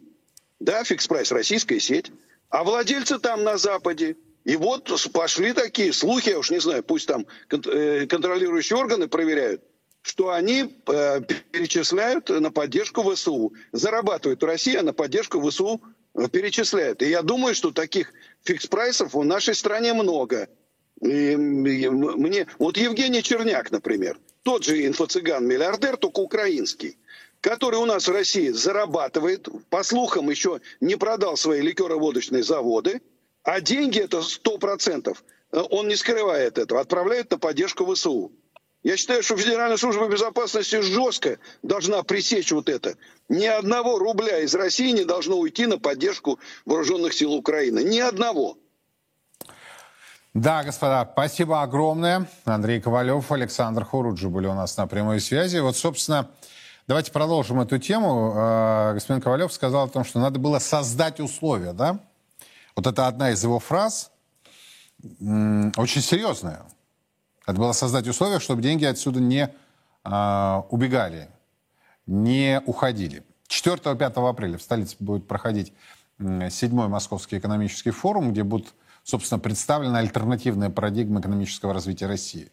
[0.62, 2.12] да, Fix Price, российская сеть,
[2.50, 4.16] а владельцы там на Западе.
[4.46, 9.62] И вот пошли такие слухи, я уж не знаю, пусть там э, контролирующие органы проверяют,
[10.04, 13.54] что они э, перечисляют на поддержку ВСУ.
[14.44, 15.82] России, а на поддержку ВСУ
[16.14, 17.02] э, перечисляют.
[17.02, 18.14] И я думаю, что таких
[18.44, 20.50] Fix Price ов в нашей стране много.
[21.02, 26.98] И, и мне, вот Евгений Черняк, например, тот же инфо-цыган-миллиардер, только украинский,
[27.40, 33.02] который у нас в России зарабатывает, по слухам еще не продал свои ликероводочные заводы,
[33.44, 35.18] а деньги это 100%,
[35.54, 38.34] э, он не скрывает этого, отправляет на поддержку ВСУ.
[38.84, 42.96] Я считаю, что Федеральная служба безопасности жестко должна пресечь вот это.
[43.30, 47.82] Ни одного рубля из России не должно уйти на поддержку вооруженных сил Украины.
[47.84, 48.58] Ни одного.
[50.34, 52.28] Да, господа, спасибо огромное.
[52.44, 55.60] Андрей Ковалев, Александр Хуруджи были у нас на прямой связи.
[55.60, 56.30] Вот, собственно,
[56.86, 58.34] давайте продолжим эту тему.
[58.36, 62.00] Э, господин Ковалев сказал о том, что надо было создать условия, да?
[62.76, 64.12] Вот это одна из его фраз,
[65.02, 66.66] очень серьезная.
[67.46, 69.54] Это было создать условия, чтобы деньги отсюда не
[70.04, 71.30] э, убегали,
[72.06, 73.24] не уходили.
[73.50, 75.74] 4-5 апреля в столице будет проходить
[76.50, 82.52] седьмой Московский экономический форум, где будут, собственно, представлены альтернативная парадигма экономического развития России.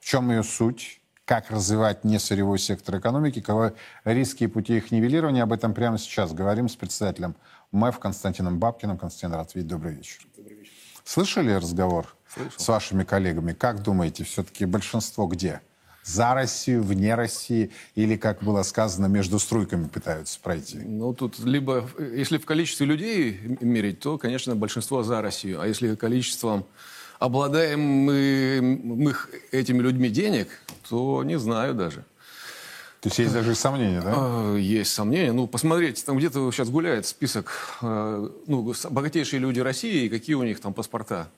[0.00, 1.00] В чем ее суть?
[1.24, 3.40] Как развивать несырьевой сектор экономики?
[3.40, 3.74] Каковы
[4.04, 5.44] риски и пути их нивелирования?
[5.44, 7.36] Об этом прямо сейчас говорим с председателем
[7.70, 8.98] МЭФ Константином Бабкиным.
[8.98, 9.68] Константин, видеть.
[9.68, 10.20] Добрый вечер.
[10.36, 10.72] Добрый вечер.
[11.04, 12.58] Слышали разговор Слышал.
[12.58, 13.52] с вашими коллегами.
[13.52, 15.60] Как думаете, все-таки большинство где?
[16.04, 20.78] За Россию, вне России или, как было сказано, между струйками пытаются пройти?
[20.78, 25.60] Ну, тут либо, если в количестве людей мерить, то, конечно, большинство за Россию.
[25.60, 26.66] А если количеством
[27.20, 29.14] обладаем мы, мы
[29.52, 30.48] этими людьми денег,
[30.88, 32.04] то не знаю даже.
[33.00, 34.12] То есть есть даже сомнения, да?
[34.14, 35.32] А, есть сомнения.
[35.32, 37.50] Ну, посмотрите, там где-то сейчас гуляет список,
[37.82, 41.28] э, ну, богатейшие люди России, и какие у них там паспорта.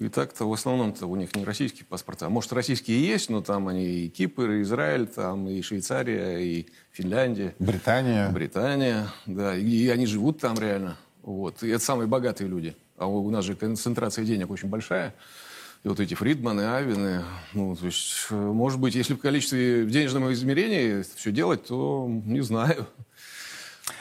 [0.00, 2.28] И так-то в основном-то у них не российские паспорта.
[2.28, 7.54] Может, российские есть, но там они и Кипр, и Израиль, там и Швейцария, и Финляндия.
[7.60, 8.28] Британия.
[8.30, 9.56] Британия, да.
[9.56, 10.96] И, и они живут там реально.
[11.22, 11.62] Вот.
[11.62, 12.76] И это самые богатые люди.
[12.96, 15.14] А у нас же концентрация денег очень большая.
[15.84, 17.22] и вот эти Фридманы, Авины.
[17.52, 22.40] Ну, то есть, может быть, если в количестве в денежном измерении все делать, то не
[22.40, 22.88] знаю.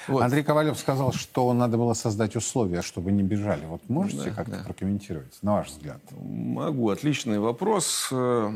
[0.08, 0.22] Вот.
[0.22, 3.65] Андрей Ковалев сказал, что надо было создать условия, чтобы не бежали.
[3.65, 4.63] Вот можете да, как-то да.
[4.63, 6.00] прокомментировать, на ваш взгляд?
[6.12, 6.89] Могу.
[6.89, 8.08] Отличный вопрос.
[8.12, 8.52] Э,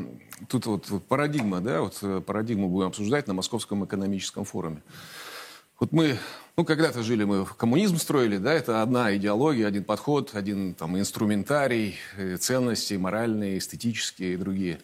[0.48, 4.82] тут вот парадигма, да, вот э, парадигму будем обсуждать на Московском экономическом форуме.
[5.78, 6.18] Вот мы,
[6.56, 10.98] ну, когда-то жили мы, в коммунизм строили, да, это одна идеология, один подход, один там
[10.98, 14.80] инструментарий, э, ценности моральные, эстетические и другие.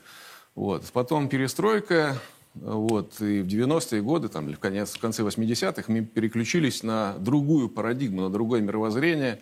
[0.54, 0.84] Вот.
[0.92, 2.16] Потом перестройка,
[2.54, 7.68] вот, и в 90-е годы, там, в, конец, в конце 80-х мы переключились на другую
[7.68, 9.40] парадигму, на другое мировоззрение,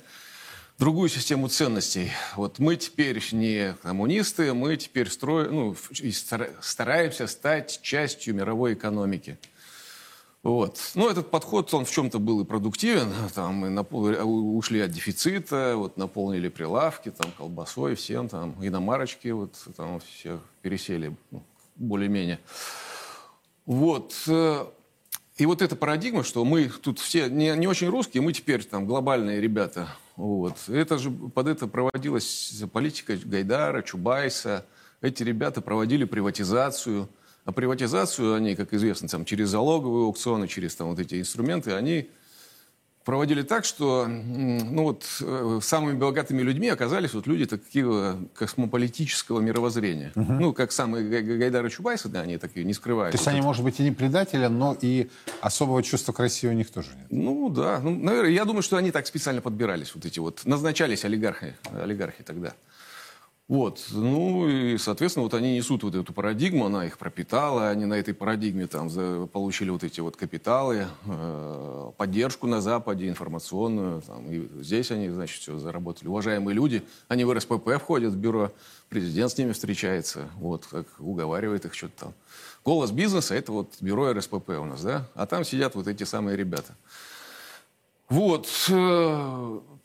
[0.78, 2.10] другую систему ценностей.
[2.36, 5.76] Вот мы теперь не коммунисты, мы теперь строим, ну,
[6.62, 9.38] стараемся стать частью мировой экономики.
[10.42, 10.80] Вот.
[10.96, 13.12] Ну, этот подход, он в чем-то был и продуктивен.
[13.34, 14.06] Там мы напол...
[14.56, 21.14] ушли от дефицита, вот, наполнили прилавки там, колбасой всем, там, иномарочки вот, там все пересели
[21.30, 21.44] ну,
[21.76, 22.40] более-менее.
[23.66, 24.14] Вот.
[24.26, 24.66] Э,
[25.36, 28.86] и вот эта парадигма, что мы тут все не, не очень русские, мы теперь там
[28.86, 29.88] глобальные ребята.
[30.16, 30.68] Вот.
[30.68, 34.66] Это же под это проводилась политика Гайдара, Чубайса.
[35.00, 37.08] Эти ребята проводили приватизацию–
[37.44, 42.08] а приватизацию они, как известно, там, через залоговые аукционы, через там, вот эти инструменты, они
[43.04, 50.12] проводили так, что ну, вот, э, самыми богатыми людьми оказались вот люди такие космополитического мировоззрения.
[50.14, 50.32] Угу.
[50.32, 53.12] Ну, как самые Гайдары Чубайсы, да, они такие не скрывают.
[53.12, 53.46] То есть вот они, это.
[53.46, 55.10] может быть, и не предатели, но и
[55.40, 57.06] особого чувства к России у них тоже нет?
[57.10, 57.80] Ну, да.
[57.82, 62.22] Ну, наверное, я думаю, что они так специально подбирались, вот эти вот, назначались олигархи, олигархи
[62.22, 62.54] тогда.
[63.48, 63.84] Вот.
[63.90, 68.14] Ну и, соответственно, вот они несут вот эту парадигму, она их пропитала, они на этой
[68.14, 68.88] парадигме там
[69.28, 74.00] получили вот эти вот капиталы, э, поддержку на Западе, информационную.
[74.02, 76.08] Там, и здесь они, значит, все заработали.
[76.08, 78.52] Уважаемые люди, они в РСПП входят в бюро,
[78.88, 82.14] президент с ними встречается, вот, как уговаривает их что-то там.
[82.64, 85.08] Голос бизнеса– это вот бюро РСПП у нас, да?
[85.14, 86.74] А там сидят вот эти самые ребята.
[88.08, 88.46] Вот.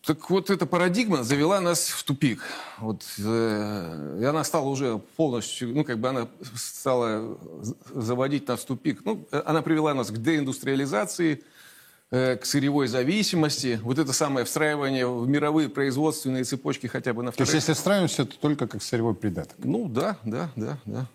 [0.07, 2.41] Э, так вот эта парадигма завела нас в тупик.
[2.79, 7.37] Вот, э, и она стала уже полностью, ну, как бы она стала
[7.93, 9.01] заводить нас в тупик.
[9.05, 11.43] Ну, она привела нас к деиндустриализации,
[12.11, 13.79] э, к сырьевой зависимости.
[13.83, 17.49] Вот это самое встраивание в мировые производственные цепочки хотя бы на вторых.
[17.49, 19.57] То есть, если встраиваемся, то только как сырьевой придаток?
[19.63, 21.07] Ну, да, да, да, да.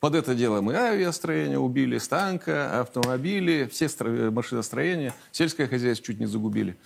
[0.00, 3.86] Под это дело мы авиастроение убили, станка, автомобили, все
[4.30, 6.78] машиностроения, сельское хозяйство чуть не загубили.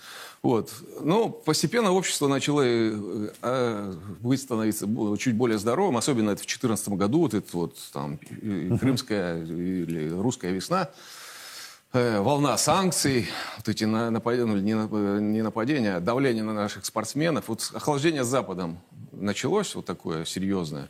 [0.43, 0.73] Вот.
[0.99, 4.85] Но постепенно общество начало э, э, быть становиться
[5.17, 8.19] чуть более здоровым, особенно это в 2014 году, вот это вот там
[8.79, 10.89] крымская или русская весна,
[11.93, 17.71] э, волна санкций, вот эти нападения, ну, не нападения, а давление на наших спортсменов, вот
[17.73, 18.81] охлаждение с Западом
[19.13, 20.89] началось вот такое серьезное.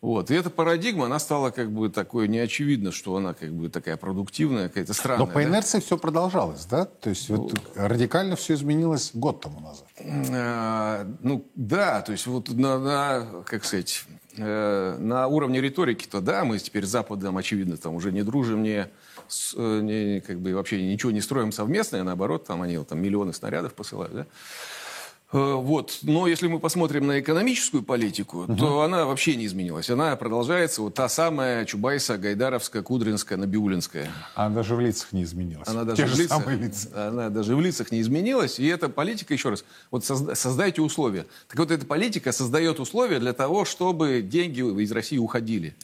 [0.00, 0.30] Вот.
[0.30, 4.68] И эта парадигма, она стала как бы такой неочевидно, что она как бы такая продуктивная,
[4.68, 5.26] какая-то странная.
[5.26, 5.84] Но по инерции да?
[5.84, 6.86] все продолжалось, да?
[6.86, 9.84] То есть вот ну, радикально все изменилось год тому назад.
[10.30, 14.04] А, ну да, то есть вот на, на как сказать,
[14.38, 18.88] э, на уровне риторики-то да, мы теперь с Западом, очевидно, там уже не дружим, не,
[19.56, 23.74] э, не как бы вообще ничего не строим совместное, наоборот, там они там миллионы снарядов
[23.74, 24.26] посылают, да?
[25.32, 25.98] Э, вот.
[26.02, 28.56] Но если мы посмотрим на экономическую политику, угу.
[28.56, 29.88] то она вообще не изменилась.
[29.88, 34.10] Она продолжается, вот та самая Чубайса, Гайдаровская, Кудринская, Набиулинская.
[34.34, 35.68] Она даже в лицах не изменилась.
[35.68, 37.08] Она даже, в лицах, лица.
[37.08, 38.58] она даже в лицах не изменилась.
[38.58, 41.26] И эта политика, еще раз, вот создайте условия.
[41.48, 45.76] Так вот эта политика создает условия для того, чтобы деньги из России уходили.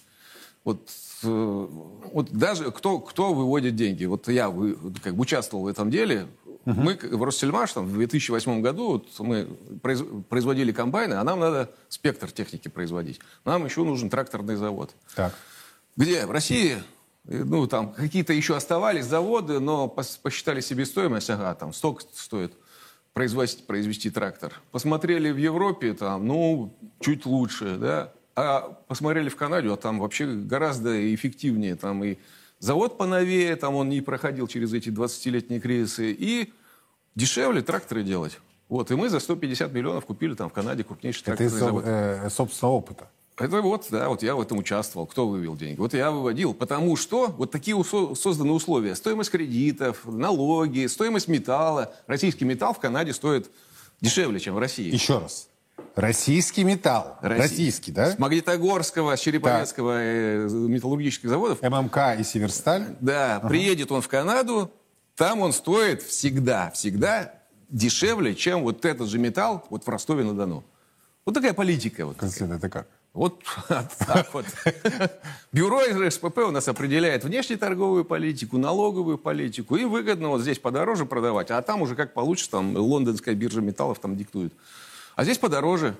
[0.64, 0.80] Вот
[1.22, 1.68] э,
[2.12, 4.06] вот даже кто, кто выводит деньги.
[4.06, 6.26] Вот я вы, как бы участвовал в этом деле,
[6.66, 6.80] Угу.
[6.80, 9.46] Мы в Россельмаш там, в 2008 году вот, мы
[9.80, 13.20] произ, производили комбайны, а нам надо спектр техники производить.
[13.44, 14.94] Нам еще нужен тракторный завод.
[15.14, 15.32] Так.
[15.96, 16.26] Где?
[16.26, 16.76] В России
[17.28, 22.52] ну, там какие-то еще оставались заводы, но посчитали себестоимость, ага, там столько стоит
[23.12, 24.52] произвести, произвести трактор.
[24.70, 30.26] Посмотрели в Европе, там, ну, чуть лучше, да, а посмотрели в Канаде, а там вообще
[30.26, 32.18] гораздо эффективнее, там и
[32.58, 36.52] завод поновее, там он не проходил через эти 20-летние кризисы, и
[37.16, 38.38] дешевле тракторы делать.
[38.68, 41.84] Вот, и мы за 150 миллионов купили там в Канаде крупнейший тракторный Это из завод.
[41.86, 43.08] Э, собственного опыта.
[43.38, 45.06] Это вот, да, вот я в этом участвовал.
[45.06, 45.78] Кто вывел деньги?
[45.78, 48.94] Вот я выводил, потому что вот такие созданы условия.
[48.94, 51.92] Стоимость кредитов, налоги, стоимость металла.
[52.06, 53.50] Российский металл в Канаде стоит
[54.00, 54.90] дешевле, чем в России.
[54.90, 55.48] Еще раз.
[55.94, 57.18] Российский металл.
[57.20, 57.42] Россий.
[57.42, 58.12] Российский, да?
[58.12, 60.00] С Магнитогорского, с Череповецкого да.
[60.00, 61.60] Э, металлургических заводов.
[61.60, 62.96] ММК и Северсталь.
[63.00, 63.48] Да, ага.
[63.48, 64.70] приедет он в Канаду,
[65.16, 67.32] там он стоит всегда, всегда
[67.68, 70.62] дешевле, чем вот этот же металл вот в Ростове-на-Дону.
[71.24, 72.06] Вот такая политика.
[72.06, 72.86] Вот Константин, это как?
[73.12, 74.44] Вот так вот.
[75.50, 79.76] Бюро РСПП у нас определяет внешнеторговую политику, налоговую политику.
[79.76, 83.98] И выгодно вот здесь подороже продавать, а там уже как получится, там лондонская биржа металлов
[83.98, 84.52] там диктует.
[85.16, 85.96] А здесь подороже.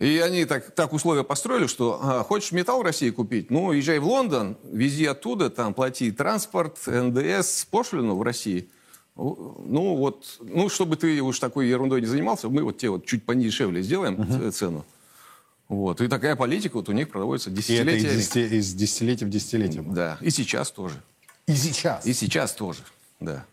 [0.00, 3.98] И они так, так условия построили, что а, хочешь металл в России купить, ну, езжай
[3.98, 8.70] в Лондон, вези оттуда, там, плати транспорт, НДС, пошлину в России.
[9.14, 13.24] Ну, вот, ну, чтобы ты уж такой ерундой не занимался, мы вот тебе вот чуть
[13.26, 14.50] подешевле сделаем uh-huh.
[14.52, 14.86] цену.
[15.68, 16.00] Вот.
[16.00, 17.98] И такая политика вот у них проводится десятилетиями.
[17.98, 19.82] И это из, из десятилетия в десятилетие.
[19.82, 20.16] Да.
[20.22, 20.94] И сейчас тоже.
[21.46, 22.06] И сейчас?
[22.06, 22.80] И сейчас тоже,
[23.20, 23.44] да.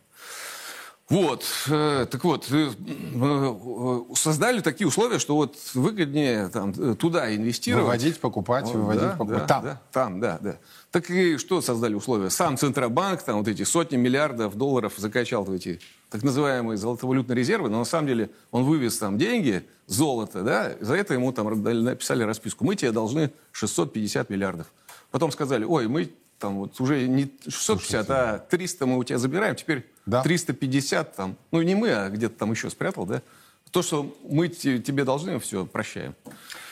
[1.10, 7.86] Вот, э, так вот, э, э, создали такие условия, что вот выгоднее там, туда инвестировать.
[7.86, 9.40] Выводить, покупать, вот, выводить, да, покупать.
[9.40, 9.64] Да, там.
[9.64, 10.58] Да, там, да, да.
[10.92, 12.30] Так и что создали условия?
[12.30, 15.80] Сам Центробанк, там вот эти сотни миллиардов долларов закачал в эти
[16.10, 20.96] так называемые золотовалютные резервы, но на самом деле он вывез там деньги, золото, да, за
[20.96, 22.66] это ему там написали расписку.
[22.66, 24.68] Мы тебе должны 650 миллиардов.
[25.12, 28.06] Потом сказали, ой, мы там вот уже не 650, Слушайте.
[28.10, 30.24] а 300 мы у тебя забираем, теперь да.
[30.24, 33.22] 350 там, ну не мы, а где-то там еще спрятал, да?
[33.70, 36.16] То, что мы тебе должны, все, прощаем.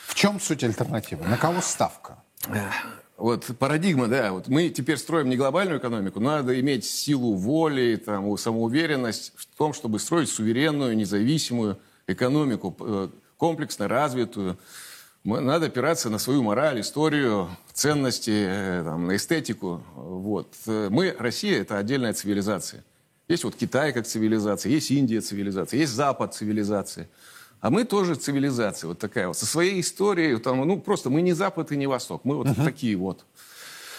[0.07, 1.27] В чем суть альтернативы?
[1.27, 2.17] На кого ставка?
[3.17, 8.37] Вот парадигма, да, вот мы теперь строим не глобальную экономику, надо иметь силу воли, там,
[8.37, 11.77] самоуверенность в том, чтобы строить суверенную, независимую
[12.07, 14.57] экономику, э, комплексно развитую.
[15.23, 19.81] Надо опираться на свою мораль, историю, ценности, э, там, на эстетику.
[19.95, 20.53] Вот.
[20.65, 22.83] Мы, Россия, это отдельная цивилизация.
[23.27, 27.09] Есть вот Китай как цивилизация, есть Индия цивилизация, есть Запад цивилизация.
[27.59, 30.37] А мы тоже цивилизация вот такая вот, со своей историей.
[30.37, 32.23] Там, ну, просто мы не Запад и не Восток.
[32.23, 32.63] Мы вот угу.
[32.63, 33.25] такие вот.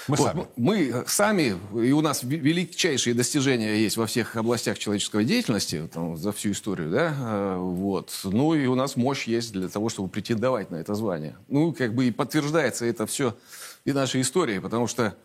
[0.07, 0.47] Мы, вот, сами.
[0.55, 6.31] мы сами, и у нас величайшие достижения есть во всех областях человеческой деятельности там, за
[6.31, 8.13] всю историю, да, а, вот.
[8.23, 11.37] Ну и у нас мощь есть для того, чтобы претендовать на это звание.
[11.49, 13.37] Ну, как бы и подтверждается это все
[13.85, 15.17] и нашей историей, потому что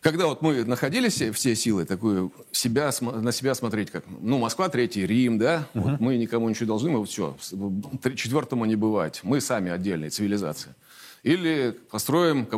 [0.00, 5.06] когда вот мы находились все силы, такую себя, на себя смотреть, как, ну, Москва, Третий
[5.06, 5.90] Рим, да, угу.
[5.90, 7.36] вот мы никому ничего должны, мы вот все,
[8.16, 10.74] четвертому не бывать, мы сами отдельная цивилизация.
[11.22, 12.48] Или построим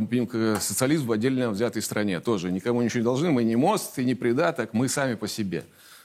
[0.61, 4.14] социализм в отдельно взятой стране, тоже никому ничего не должны, мы не мост и не
[4.14, 5.64] придаток, мы сами по себе.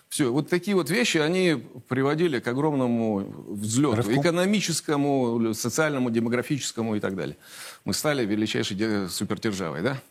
[0.10, 4.22] Все, вот такие вот вещи, они приводили к огромному взлету, Рывку.
[4.22, 7.36] экономическому, социальному, демографическому и так далее.
[7.84, 10.02] Мы стали величайшей супертержавой, да?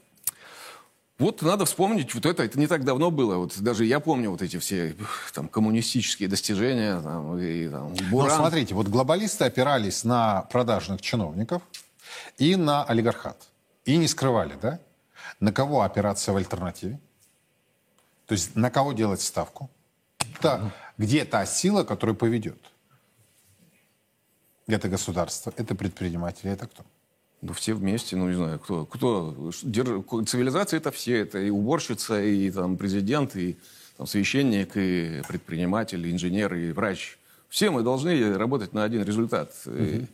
[1.18, 3.36] Вот надо вспомнить вот это, это не так давно было.
[3.36, 4.94] Вот даже я помню вот эти все
[5.32, 7.00] там коммунистические достижения.
[7.00, 8.28] Там, и, там, Буран.
[8.28, 11.62] Ну, смотрите, вот глобалисты опирались на продажных чиновников
[12.36, 13.48] и на олигархат.
[13.86, 14.78] И не скрывали, да?
[15.40, 17.00] На кого опираться в альтернативе?
[18.26, 19.70] То есть на кого делать ставку?
[20.34, 22.60] Это, где та сила, которая поведет?
[24.66, 26.84] Это государство, это предприниматели, это кто?
[27.42, 28.86] Ну, все вместе, ну, не знаю, кто.
[28.86, 30.04] кто держ...
[30.26, 31.18] Цивилизация это все.
[31.18, 33.56] Это и уборщица, и там президент, и
[33.96, 37.18] там, священник, и предприниматель, и инженер, и врач.
[37.48, 39.52] Все мы должны работать на один результат.
[39.66, 40.06] Угу.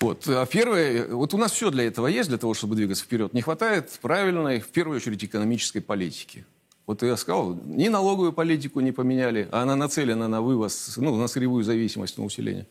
[0.00, 0.28] Вот.
[0.28, 3.32] А первое, вот у нас все для этого есть, для того, чтобы двигаться вперед.
[3.32, 6.44] Не хватает правильной, в первую очередь, экономической политики.
[6.86, 11.26] Вот я сказал, ни налоговую политику не поменяли, а она нацелена на вывоз, ну, на
[11.26, 12.66] сырьевую зависимость, на усиление.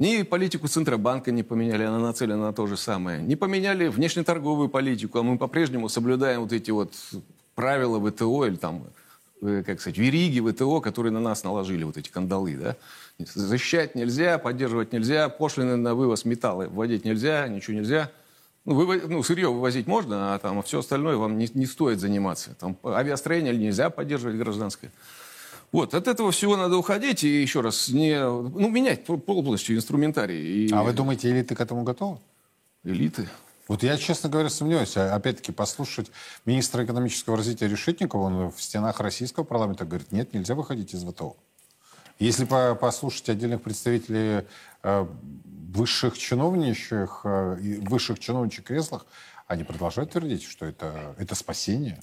[0.00, 3.20] Ни политику Центробанка не поменяли, она нацелена на то же самое.
[3.20, 6.94] Не поменяли внешнеторговую политику, а мы по-прежнему соблюдаем вот эти вот
[7.54, 8.86] правила ВТО или там,
[9.42, 12.76] э, как сказать, вериги ВТО, которые на нас наложили, вот эти кандалы, да.
[13.18, 18.10] Защищать нельзя, поддерживать нельзя, пошлины на вывоз металла вводить нельзя, ничего нельзя.
[18.64, 22.54] Ну, вывоз, ну, сырье вывозить можно, а там все остальное вам не, не стоит заниматься.
[22.58, 24.90] Там авиастроение нельзя поддерживать гражданское.
[25.72, 30.66] Вот, от этого всего надо уходить и еще раз не, ну, менять полностью инструментарий.
[30.66, 30.72] И...
[30.72, 32.18] А вы думаете, элиты к этому готовы?
[32.82, 33.28] Элиты?
[33.68, 34.96] Вот я, честно говоря, сомневаюсь.
[34.96, 36.10] А, опять-таки, послушать
[36.44, 41.36] министра экономического развития Решетникова, он в стенах российского парламента говорит, нет, нельзя выходить из ВТО.
[42.18, 44.44] Если по послушать отдельных представителей
[44.82, 45.06] э,
[45.72, 49.06] высших чиновничьих, э, высших чиновничьих креслах,
[49.46, 52.00] они продолжают твердить, что это, это спасение.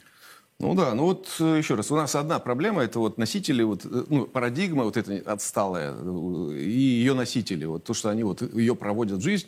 [0.60, 3.86] Ну да, ну вот э, еще раз, у нас одна проблема, это вот носители, вот,
[3.86, 8.42] э, ну, парадигма вот эта отсталая, э, и ее носители, вот то, что они вот
[8.56, 9.48] ее проводят в жизнь.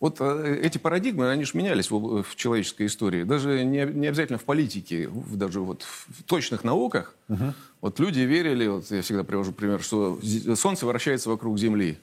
[0.00, 3.22] Вот эти парадигмы, они же менялись в, в человеческой истории.
[3.22, 7.14] Даже не, не обязательно в политике, даже вот в точных науках.
[7.28, 7.54] Угу.
[7.82, 10.18] Вот люди верили, вот я всегда привожу пример, что
[10.56, 11.98] Солнце вращается вокруг Земли.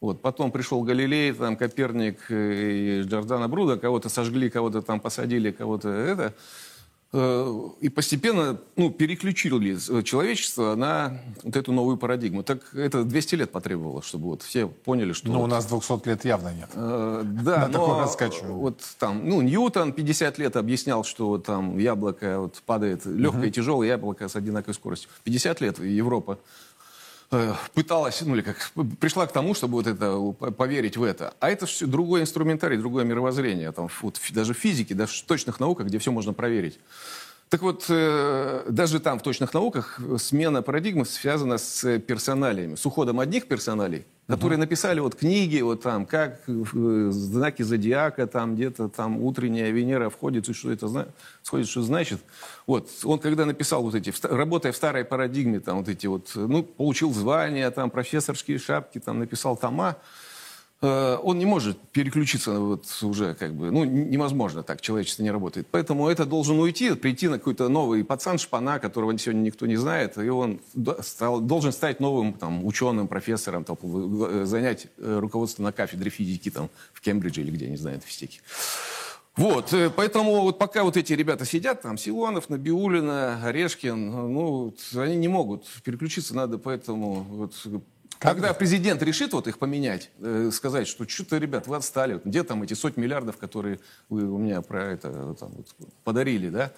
[0.00, 0.22] Вот.
[0.22, 6.34] Потом пришел Галилей, там, Коперник и Джордана Бруда, кого-то сожгли, кого-то там посадили, кого-то это.
[7.14, 12.42] Э, и постепенно ну, переключили человечество на вот эту новую парадигму.
[12.42, 15.28] Так это 200 лет потребовало, чтобы вот все поняли, что...
[15.28, 16.70] Ну, вот, у нас 200 лет явно нет.
[16.72, 18.10] Э, да, на но
[18.46, 23.50] вот там, ну, Ньютон 50 лет объяснял, что вот там яблоко вот падает, легкое и
[23.50, 25.10] тяжелое яблоко с одинаковой скоростью.
[25.24, 26.71] 50 лет Европа Э,
[27.74, 30.18] пыталась, ну или как, пришла к тому, чтобы вот это,
[30.52, 31.34] поверить в это.
[31.40, 33.72] А это все другой инструментарий, другое мировоззрение.
[33.72, 36.78] Там, вот, даже в физике, даже в точных науках, где все можно проверить.
[37.48, 43.20] Так вот, э, даже там, в точных науках, смена парадигмы связана с персоналиями, с уходом
[43.20, 49.20] одних персоналей, которые написали вот книги, вот там, как э, знаки зодиака, там где-то там
[49.20, 51.12] утренняя Венера входит, и что это
[51.42, 52.20] сходит, что значит.
[52.66, 56.62] Вот, он когда написал вот эти, работая в старой парадигме, там вот эти вот, ну,
[56.62, 59.96] получил звания, там, профессорские шапки, там, написал тома,
[60.82, 65.68] он не может переключиться вот уже как бы, ну, невозможно так, человечество не работает.
[65.70, 70.18] Поэтому это должен уйти, прийти на какой-то новый пацан шпана, которого сегодня никто не знает,
[70.18, 70.60] и он
[71.00, 76.50] стал, должен стать новым там, ученым, профессором, там, э, занять э, руководство на кафедре физики
[76.50, 78.40] там, в Кембридже или где, не знаю, физики.
[79.36, 85.28] Вот, поэтому вот пока вот эти ребята сидят, там, Силуанов, Набиулина, Орешкин, ну, они не
[85.28, 87.54] могут переключиться, надо поэтому вот,
[88.22, 92.62] когда президент решит вот их поменять, э, сказать, что что-то, ребят, вы отстали, где там
[92.62, 95.66] эти сотни миллиардов, которые вы у меня про это там, вот,
[96.04, 96.72] подарили, да?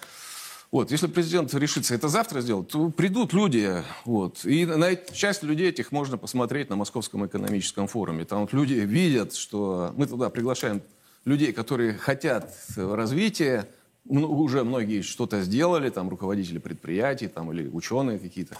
[0.71, 5.69] Вот, если президент решится это завтра сделать, то придут люди, вот, и на часть людей
[5.69, 8.25] этих можно посмотреть на Московском экономическом форуме.
[8.25, 10.81] Там вот люди видят, что мы туда приглашаем
[11.23, 13.69] людей, которые хотят развития,
[14.07, 18.57] уже многие что-то сделали, там руководители предприятий, там или ученые какие-то.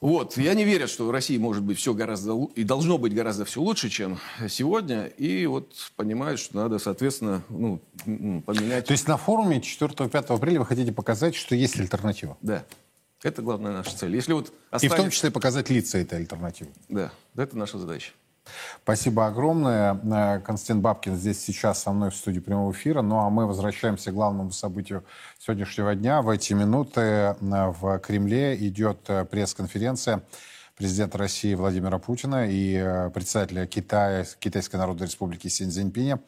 [0.00, 3.44] Вот, я не верю, что в России может быть все гораздо и должно быть гораздо
[3.44, 4.18] все лучше, чем
[4.48, 5.06] сегодня.
[5.06, 8.86] И вот понимают, что надо, соответственно, ну, поменять.
[8.86, 12.36] То есть на форуме 4-5 апреля вы хотите показать, что есть альтернатива?
[12.42, 12.64] Да.
[13.24, 14.14] Это главная наша цель.
[14.14, 14.86] Если вот останется...
[14.86, 16.70] И в том числе показать лица этой альтернативы.
[16.88, 18.12] Да, это наша задача.
[18.88, 20.00] Спасибо огромное.
[20.02, 23.02] Э, Константин Бабкин здесь сейчас со мной в студии прямого эфира.
[23.02, 25.04] Ну а мы возвращаемся к главному событию
[25.38, 26.22] сегодняшнего дня.
[26.22, 30.22] В эти минуты э, в Кремле идет э, пресс-конференция
[30.74, 36.18] президента России Владимира Путина и председателя Китая, Китайской Народной Республики Синь Цзиньпиня.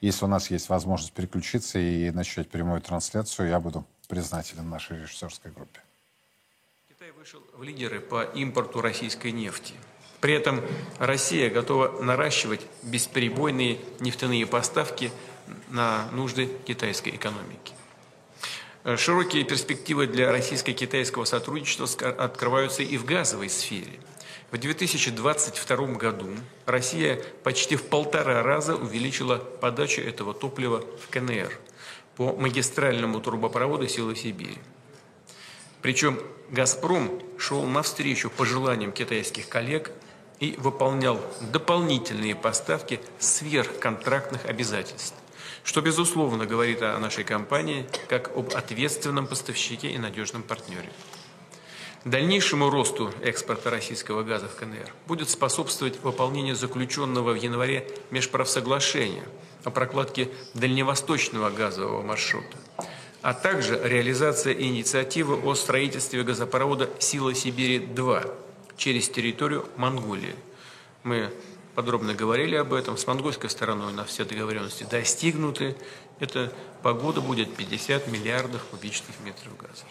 [0.00, 5.50] Если у нас есть возможность переключиться и начать прямую трансляцию, я буду признателен нашей режиссерской
[5.50, 5.80] группе.
[6.88, 9.74] Китай вышел в лидеры по импорту российской нефти.
[10.20, 10.62] При этом
[10.98, 15.12] Россия готова наращивать бесперебойные нефтяные поставки
[15.68, 17.72] на нужды китайской экономики.
[18.96, 24.00] Широкие перспективы для российско-китайского сотрудничества открываются и в газовой сфере.
[24.50, 26.30] В 2022 году
[26.64, 31.52] Россия почти в полтора раза увеличила подачу этого топлива в КНР
[32.16, 34.56] по магистральному трубопроводу «Силы Сибири».
[35.82, 36.18] Причем
[36.50, 39.92] «Газпром» шел навстречу пожеланиям китайских коллег
[40.40, 45.16] и выполнял дополнительные поставки сверхконтрактных обязательств,
[45.64, 50.90] что, безусловно, говорит о нашей компании как об ответственном поставщике и надежном партнере.
[52.04, 59.24] Дальнейшему росту экспорта российского газа в КНР будет способствовать выполнение заключенного в январе межправсоглашения
[59.64, 62.56] о прокладке дальневосточного газового маршрута,
[63.20, 68.47] а также реализация инициативы о строительстве газопровода «Сила Сибири-2»,
[68.78, 70.34] через территорию Монголии.
[71.02, 71.30] Мы
[71.74, 72.96] подробно говорили об этом.
[72.96, 75.76] С монгольской стороной у нас все договоренности достигнуты.
[76.18, 76.52] Эта
[76.82, 79.84] погода будет 50 миллиардов кубических метров газа.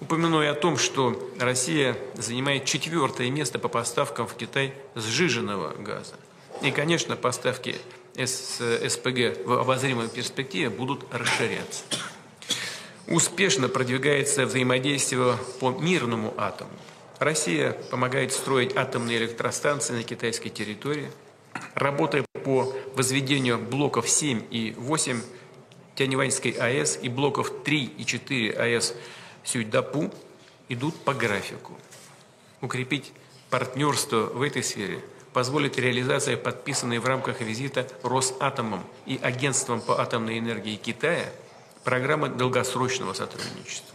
[0.00, 6.14] Упомяну и о том, что Россия занимает четвертое место по поставкам в Китай сжиженного газа.
[6.62, 7.76] И, конечно, поставки
[8.14, 11.84] СПГ в обозримой перспективе будут расширяться.
[13.08, 16.70] Успешно продвигается взаимодействие по мирному атому.
[17.18, 21.10] Россия помогает строить атомные электростанции на китайской территории.
[21.74, 25.22] Работая по возведению блоков 7 и 8
[25.94, 28.94] Тяньваньской АЭС и блоков 3 и 4 АЭС
[29.44, 30.12] Сюйдапу
[30.68, 31.78] идут по графику.
[32.60, 33.12] Укрепить
[33.48, 35.00] партнерство в этой сфере
[35.32, 41.32] позволит реализация подписанной в рамках визита Росатомом и Агентством по атомной энергии Китая
[41.84, 43.94] программы долгосрочного сотрудничества.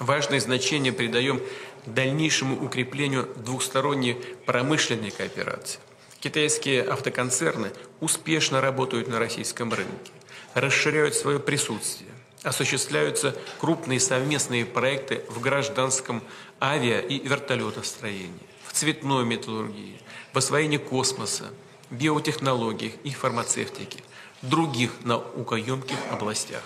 [0.00, 1.42] Важное значение придаем
[1.86, 4.14] дальнейшему укреплению двухсторонней
[4.46, 5.80] промышленной кооперации.
[6.20, 10.12] Китайские автоконцерны успешно работают на российском рынке,
[10.54, 12.10] расширяют свое присутствие,
[12.42, 16.22] осуществляются крупные совместные проекты в гражданском
[16.60, 20.00] авиа- и вертолетостроении, в цветной металлургии,
[20.32, 21.50] в освоении космоса,
[21.90, 24.00] биотехнологиях и фармацевтике,
[24.42, 26.62] других наукоемких областях.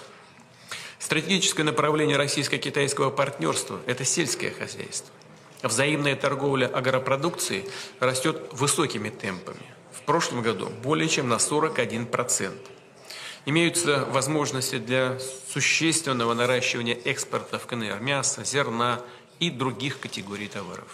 [1.05, 5.13] Стратегическое направление российско-китайского партнерства– это сельское хозяйство.
[5.63, 7.67] Взаимная торговля агропродукцией
[8.01, 9.61] растет высокими темпами.
[9.93, 12.55] В прошлом году более чем на 41%.
[13.45, 15.19] Имеются возможности для
[15.53, 19.03] существенного наращивания экспорта в КНР мяса, зерна
[19.41, 20.89] и других категорий товаров.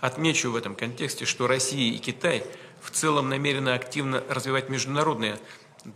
[0.00, 2.42] Отмечу в этом контексте, что Россия и Китай
[2.82, 5.38] в целом намерены активно развивать международные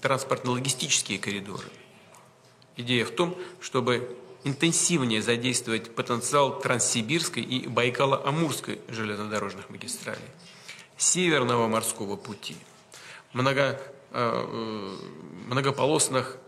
[0.01, 1.66] транспортно-логистические коридоры.
[2.77, 10.20] Идея в том, чтобы интенсивнее задействовать потенциал Транссибирской и Байкало-Амурской железнодорожных магистралей,
[10.97, 12.57] Северного морского пути,
[13.33, 13.81] много,
[14.12, 14.97] э,
[15.47, 16.39] многополосных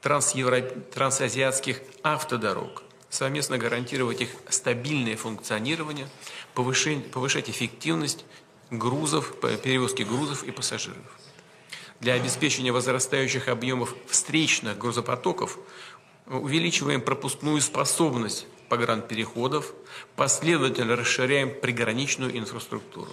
[0.00, 0.60] трансевро...
[0.60, 6.08] трансазиатских автодорог, совместно гарантировать их стабильное функционирование,
[6.54, 8.24] повышать, повышать эффективность
[8.70, 11.23] грузов, перевозки грузов и пассажиров.
[12.04, 15.58] Для обеспечения возрастающих объемов встречных грузопотоков
[16.26, 19.72] увеличиваем пропускную способность погранпереходов,
[20.14, 23.10] последовательно расширяем приграничную инфраструктуру.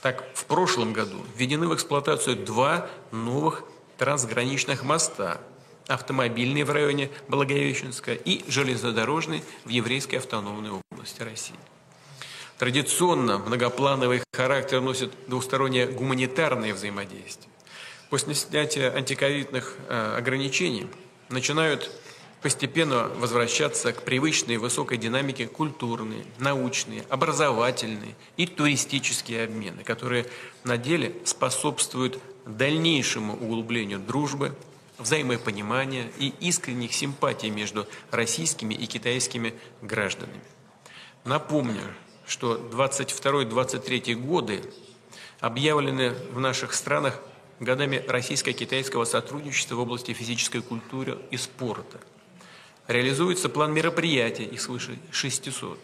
[0.00, 3.64] Так, в прошлом году введены в эксплуатацию два новых
[3.98, 5.40] трансграничных моста.
[5.88, 11.56] Автомобильный в районе Благовещенска и железнодорожный в Еврейской автономной области России.
[12.58, 17.50] Традиционно многоплановый характер носит двустороннее гуманитарное взаимодействие.
[18.10, 20.88] После снятия антиковидных э, ограничений
[21.28, 21.92] начинают
[22.42, 30.26] постепенно возвращаться к привычной высокой динамике культурные, научные, образовательные и туристические обмены, которые
[30.64, 34.56] на деле способствуют дальнейшему углублению дружбы,
[34.98, 40.40] взаимопонимания и искренних симпатий между российскими и китайскими гражданами.
[41.24, 41.82] Напомню,
[42.26, 44.62] что 22-23 годы
[45.38, 47.20] объявлены в наших странах
[47.60, 52.00] годами российско-китайского сотрудничества в области физической культуры и спорта–
[52.90, 55.78] реализуется план мероприятий, их свыше 600,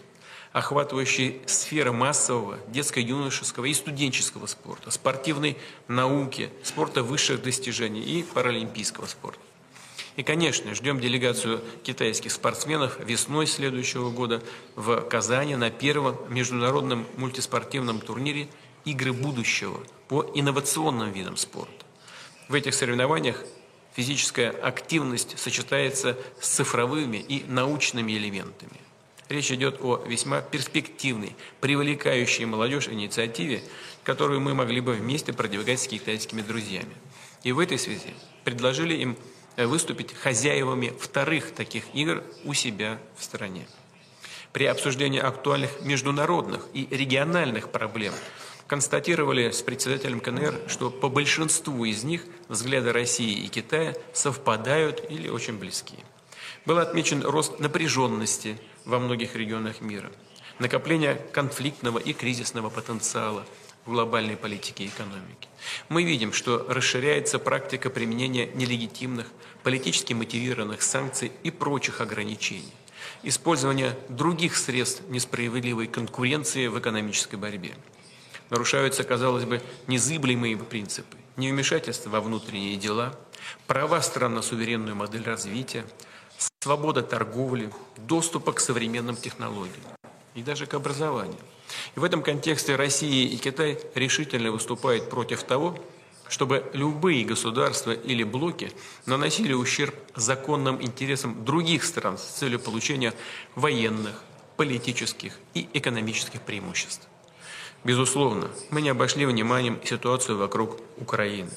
[0.53, 5.57] охватывающий сферы массового, детско-юношеского и студенческого спорта, спортивной
[5.89, 9.41] науки, спорта высших достижений и паралимпийского спорта.
[10.16, 14.43] И, конечно, ждем делегацию китайских спортсменов весной следующего года
[14.74, 18.49] в Казани на первом международном мультиспортивном турнире
[18.87, 19.79] «Игры будущего»
[20.09, 21.85] по инновационным видам спорта.
[22.49, 23.43] В этих соревнованиях
[23.95, 28.81] физическая активность сочетается с цифровыми и научными элементами.
[29.29, 33.63] Речь идет о весьма перспективной, привлекающей молодежь инициативе,
[34.05, 36.95] которую мы могли бы вместе продвигать с китайскими друзьями.
[37.43, 39.17] И в этой связи предложили им
[39.57, 43.67] выступить хозяевами вторых таких игр у себя в стране.
[44.53, 48.15] При обсуждении актуальных международных и региональных проблем
[48.67, 55.29] констатировали с председателем КНР, что по большинству из них взгляды России и Китая совпадают или
[55.29, 55.97] очень близки.
[56.64, 60.11] Был отмечен рост напряженности во многих регионах мира,
[60.59, 63.47] накопление конфликтного и кризисного потенциала
[63.85, 65.49] в глобальной политике и экономике.
[65.89, 69.27] Мы видим, что расширяется практика применения нелегитимных,
[69.62, 72.73] политически мотивированных санкций и прочих ограничений
[73.23, 77.75] использование других средств несправедливой конкуренции в экономической борьбе.
[78.51, 81.16] Нарушаются, казалось бы, незыблемые принципы.
[81.36, 83.18] Невмешательство во внутренние дела,
[83.66, 85.84] права стран на суверенную модель развития,
[86.61, 89.82] свобода торговли, доступа к современным технологиям
[90.34, 91.38] и даже к образованию.
[91.94, 95.78] И в этом контексте Россия и Китай решительно выступают против того,
[96.28, 98.72] чтобы любые государства или блоки
[99.07, 103.14] наносили ущерб законным интересам других стран с целью получения
[103.55, 104.22] военных,
[104.57, 107.07] политических и экономических преимуществ.
[107.87, 111.51] Безусловно, мы не обошли вниманием ситуацию вокруг Украины.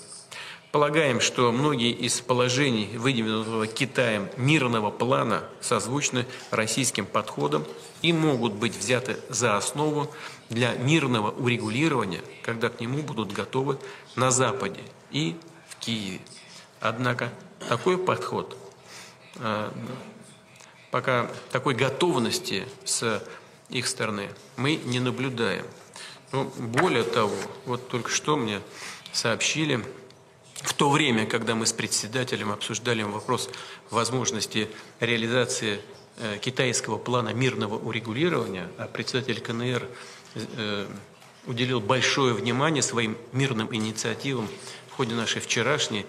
[0.71, 7.65] Полагаем, что многие из положений, выдвинутого Китаем мирного плана, созвучны российским подходам
[8.03, 10.11] и могут быть взяты за основу
[10.49, 13.79] для мирного урегулирования, когда к нему будут готовы
[14.15, 15.35] на Западе и
[15.67, 16.19] в Киеве.
[16.79, 17.31] Однако
[17.67, 18.55] такой подход,
[19.37, 19.71] э,
[20.91, 23.19] пока такой готовности с
[23.69, 25.65] их стороны мы не наблюдаем.
[26.31, 28.61] Ну, более того, вот только что мне
[29.11, 29.83] сообщили,
[30.53, 33.49] в то время, когда мы с председателем обсуждали вопрос
[33.89, 34.69] возможности
[34.99, 35.79] реализации
[36.17, 39.87] э, китайского плана мирного урегулирования, а председатель КНР
[40.35, 40.87] э,
[41.47, 44.47] уделил большое внимание своим мирным инициативам
[44.89, 46.05] в ходе нашей вчерашней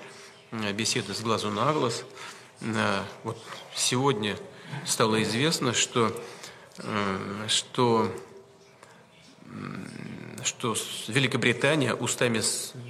[0.74, 2.04] беседы с глазу на глаз.
[2.60, 3.38] Э, вот
[3.74, 4.36] сегодня
[4.84, 6.12] стало известно, что,
[6.78, 8.12] э, что
[10.44, 10.74] что
[11.08, 12.42] Великобритания устами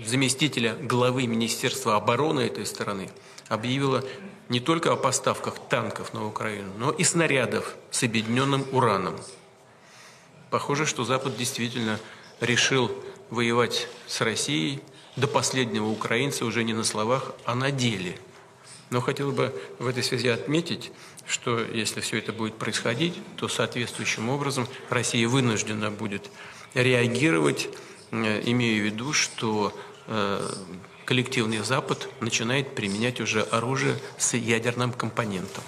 [0.04, 3.10] заместителя главы Министерства обороны этой страны
[3.48, 4.04] объявила
[4.48, 9.16] не только о поставках танков на Украину, но и снарядов с объединенным ураном.
[10.50, 11.98] Похоже, что Запад действительно
[12.40, 12.90] решил
[13.30, 14.80] воевать с Россией
[15.16, 18.18] до последнего украинца уже не на словах, а на деле.
[18.90, 20.90] Но хотел бы в этой связи отметить,
[21.26, 26.28] что если все это будет происходить, то соответствующим образом Россия вынуждена будет
[26.74, 27.68] реагировать,
[28.10, 29.72] э, имея в виду, что
[30.08, 30.48] э,
[31.04, 35.62] коллективный Запад начинает применять уже оружие с ядерным компонентом.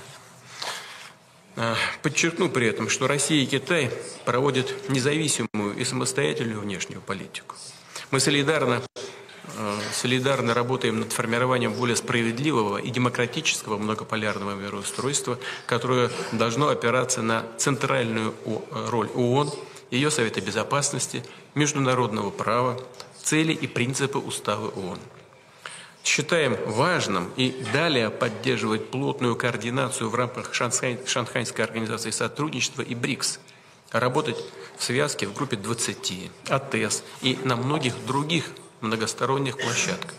[1.54, 3.90] Э, подчеркну при этом, что Россия и Китай
[4.24, 7.54] проводят независимую и самостоятельную внешнюю политику.
[8.10, 8.82] Мы солидарно,
[9.92, 18.34] солидарно работаем над формированием более справедливого и демократического многополярного мироустройства, которое должно опираться на центральную
[18.88, 19.50] роль ООН,
[19.90, 22.80] ее Совета Безопасности, международного права,
[23.22, 24.98] цели и принципы Устава ООН.
[26.04, 33.38] Считаем важным и далее поддерживать плотную координацию в рамках Шанхайской организации сотрудничества и БРИКС,
[33.92, 34.42] работать
[34.76, 38.50] в связке в группе 20, АТЭС и на многих других
[38.82, 40.14] многосторонних площадках.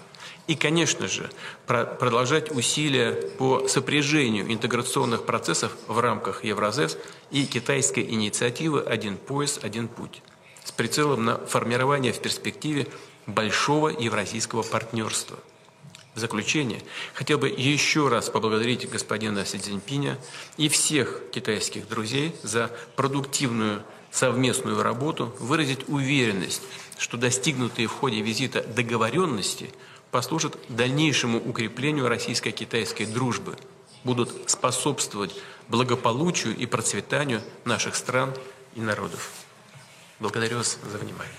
[0.48, 1.30] И, конечно же,
[1.66, 6.98] продолжать усилия по сопряжению интеграционных процессов в рамках Евразес
[7.32, 10.22] и китайской инициативы «Один пояс, один путь»
[10.66, 12.88] с прицелом на формирование в перспективе
[13.26, 15.38] большого евразийского партнерства–
[16.16, 16.82] в заключение
[17.14, 20.20] хотел бы еще раз поблагодарить господина Си Цзиньпиня
[20.58, 23.84] и всех китайских друзей за продуктивную
[24.14, 26.62] совместную работу, выразить уверенность,
[26.98, 29.72] что достигнутые в ходе визита договоренности
[30.12, 33.58] послужат дальнейшему укреплению российско-китайской дружбы,
[34.04, 35.34] будут способствовать
[35.68, 38.34] благополучию и процветанию наших стран
[38.76, 39.32] и народов.
[40.20, 41.34] Благодарю вас за внимание.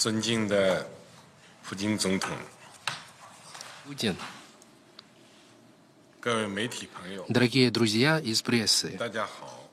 [0.00, 0.86] 尊敬的
[1.64, 2.30] 普京总统，
[3.86, 4.14] Путин,
[6.20, 9.68] 各位媒体朋友， дорогие друзья из прессы, 大家好，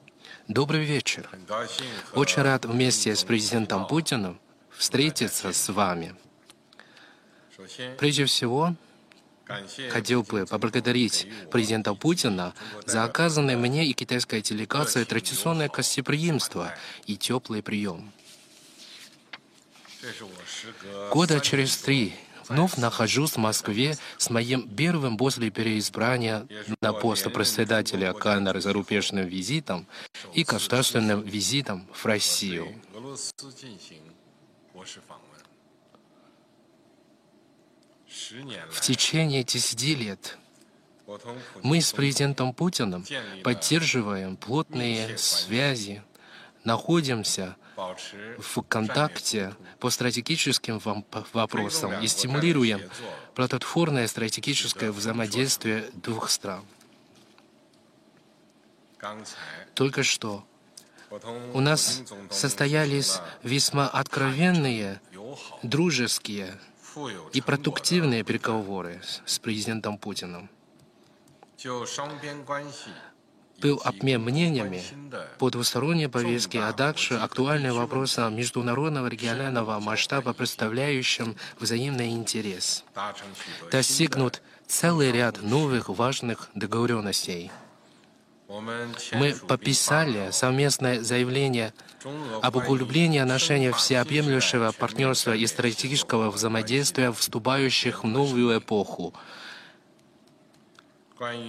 [0.48, 1.28] добрый вечер.
[1.32, 4.39] 很高兴和 Очень рад вместе с президентом Путиным
[4.72, 6.16] встретиться с вами.
[7.56, 8.76] 首先 Прежде всего,
[9.46, 12.54] 感谢 хотел бы поблагодарить президента Путина
[12.86, 16.74] за оказанное мне и китайской делегации традиционное гостеприимство
[17.06, 18.12] и теплый прием.
[21.11, 22.15] Года через три
[22.49, 26.47] вновь нахожусь в Москве с моим первым после переизбрания
[26.81, 29.87] на пост председателя Каннер зарубежным визитом
[30.35, 32.75] и государственным визитом в Россию.
[38.71, 40.39] В течение 10 лет
[41.63, 43.05] мы с президентом Путиным
[43.43, 46.03] поддерживаем плотные связи,
[46.65, 47.68] находимся в
[48.39, 50.81] в контакте по стратегическим
[51.33, 52.81] вопросам и стимулируем
[53.35, 56.64] плодотворное стратегическое взаимодействие двух стран.
[59.74, 60.45] Только что
[61.55, 65.01] у нас состоялись весьма откровенные,
[65.62, 66.59] дружеские
[67.33, 70.51] и продуктивные переговоры с президентом Путиным
[73.61, 74.83] был обмен мнениями
[75.39, 82.85] по двусторонней повестке, а также актуальные вопросы международного регионального масштаба, представляющим взаимный интерес.
[83.71, 87.51] Достигнут целый ряд новых важных договоренностей.
[89.13, 91.75] Мы подписали совместное заявление
[92.41, 99.15] об углублении отношений всеобъемлющего партнерства и стратегического взаимодействия, вступающих в новую эпоху–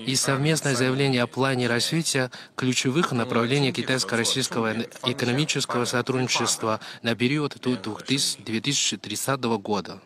[0.05, 4.74] и совместное заявление о плане развития ключевых направлений китайско-российского
[5.05, 10.01] экономического сотрудничества на период до 2030 года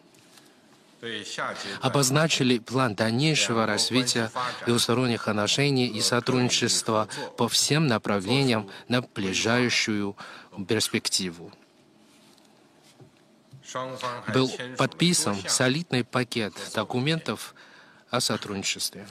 [1.81, 4.31] обозначили план дальнейшего развития
[4.65, 7.07] двусторонних отношений и сотрудничества
[7.37, 10.15] по всем направлениям на ближайшую
[10.67, 11.51] перспективу.
[14.33, 17.53] Был подписан солидный пакет документов
[18.09, 19.05] о сотрудничестве.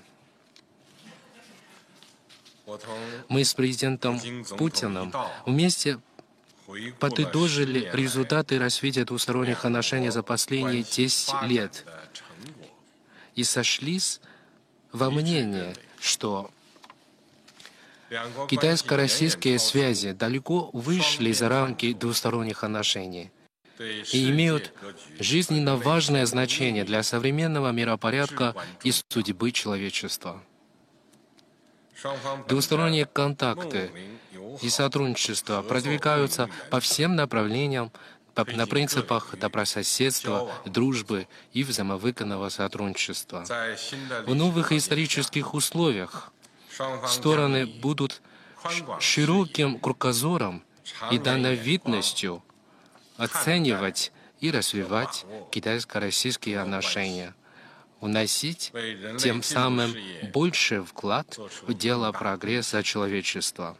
[3.28, 4.20] Мы с президентом
[4.56, 5.12] Путиным
[5.46, 5.98] вместе
[6.98, 11.84] подытожили результаты развития двусторонних отношений за последние 10 лет
[13.34, 14.20] и сошлись
[14.92, 16.50] во мнении, что
[18.48, 23.30] китайско-российские связи далеко вышли за рамки двусторонних отношений
[23.78, 24.72] и имеют
[25.18, 28.54] жизненно важное значение для современного миропорядка
[28.84, 30.42] и судьбы человечества.
[32.48, 33.90] Двусторонние контакты
[34.60, 37.92] и сотрудничество продвигаются по всем направлениям
[38.34, 43.44] на принципах добрососедства, дружбы и взаимовыгодного сотрудничества.
[44.26, 46.32] В новых исторических условиях
[47.06, 48.22] стороны будут
[49.00, 50.62] широким кругозором
[51.10, 52.42] и дальновидностью
[53.16, 57.34] оценивать и развивать китайско-российские отношения,
[58.02, 58.72] вносить
[59.18, 59.94] тем самым
[60.32, 63.78] больший вклад в дело прогресса человечества.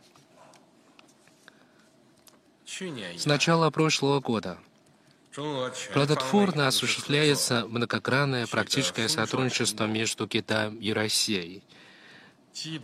[2.65, 4.59] С начала прошлого года
[5.93, 11.65] плодотворно осуществляется многогранное практическое сотрудничество между Китаем и Россией,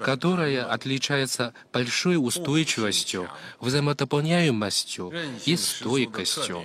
[0.01, 3.31] которое отличается большой устойчивостью,
[3.61, 5.13] взаимодополняемостью
[5.47, 6.65] и стойкостью.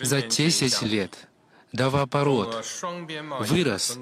[0.00, 1.28] За 10 лет
[1.72, 2.64] Давооборот
[3.40, 3.98] вырос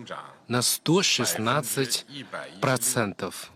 [0.48, 2.06] на 116
[2.60, 3.52] процентов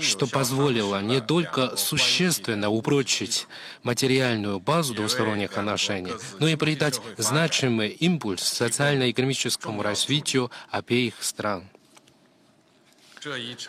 [0.00, 3.46] что позволило не только существенно упрочить
[3.82, 11.68] материальную базу двусторонних отношений, но и придать значимый импульс социально-экономическому развитию обеих стран.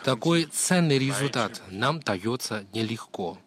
[0.04, 3.38] Такой ценный результат нам дается нелегко.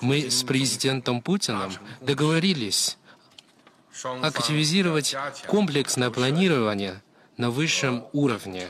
[0.00, 2.98] Мы с президентом Путиным договорились
[4.22, 7.02] активизировать комплексное планирование
[7.36, 8.68] на высшем уровне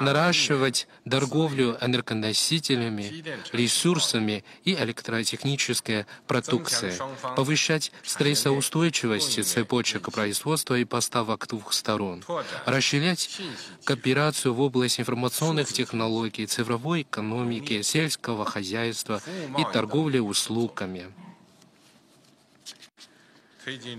[0.00, 6.94] наращивать торговлю энергоносителями, ресурсами и электротехнической продукцией,
[7.36, 12.24] повышать стрессоустойчивость цепочек производства и поставок двух сторон,
[12.66, 13.40] расширять
[13.84, 19.20] кооперацию в области информационных технологий, цифровой экономики, сельского хозяйства
[19.58, 21.06] и торговли услугами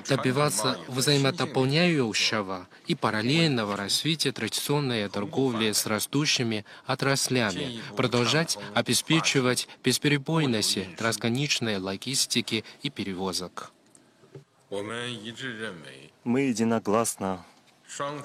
[0.07, 12.64] добиваться взаимодополняющего и параллельного развития традиционной торговли с растущими отраслями, продолжать обеспечивать бесперебойность трансграничной логистики
[12.82, 13.72] и перевозок.
[14.70, 17.45] Мы единогласно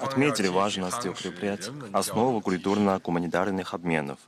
[0.01, 4.19] отметили важность укреплять основу культурно-гуманитарных обменов,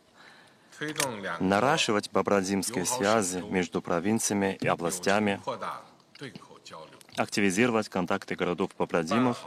[1.40, 5.42] наращивать побратимские связи между провинциями и областями,
[7.18, 9.44] активизировать контакты городов-побратимов,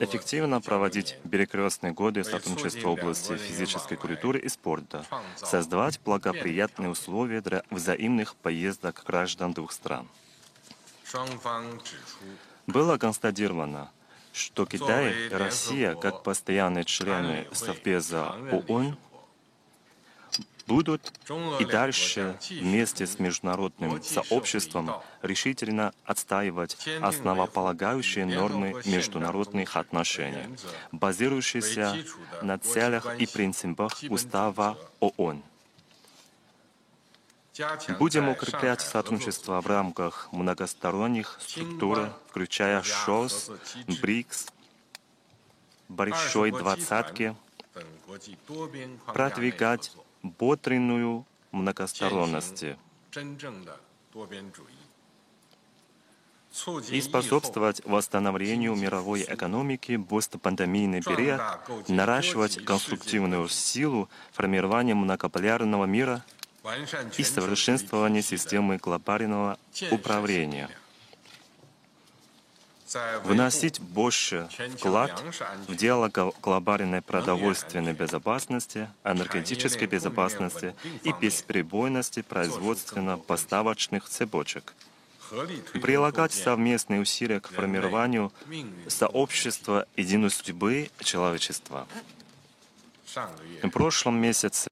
[0.00, 5.04] эффективно проводить перекрестные годы сотрудничества в области физической культуры и спорта,
[5.36, 10.06] создавать благоприятные условия для взаимных поездок граждан двух стран.
[12.66, 13.90] Было констатировано,
[14.32, 18.96] что Китай и Россия, как постоянные члены Совбеза ООН,
[20.68, 21.12] будут.
[21.58, 24.90] И дальше вместе с международным сообществом
[25.22, 30.46] решительно отстаивать основополагающие нормы международных отношений,
[30.92, 31.96] базирующиеся
[32.42, 35.42] на целях и принципах Устава ООН.
[37.98, 43.50] Будем укреплять сотрудничество в рамках многосторонних структур, включая ШОС,
[44.00, 44.46] БРИКС,
[45.88, 47.34] Большой Двадцатки,
[49.06, 49.90] продвигать
[50.22, 52.76] бодренную многосторонности.
[56.90, 61.40] И способствовать восстановлению мировой экономики в постпандемийный период,
[61.88, 66.24] наращивать конструктивную силу формирования многополярного мира
[67.16, 69.58] и совершенствования системы глобального
[69.90, 70.68] управления—
[73.24, 75.22] вносить больше вклад
[75.66, 76.10] в дело
[76.42, 80.74] глобальной продовольственной безопасности, энергетической безопасности
[81.04, 84.74] и бесперебойности производственно-поставочных цепочек,
[85.82, 88.32] прилагать совместные усилия к формированию
[88.86, 91.86] сообщества единой судьбы человечества.
[93.62, 94.68] В прошлом месяце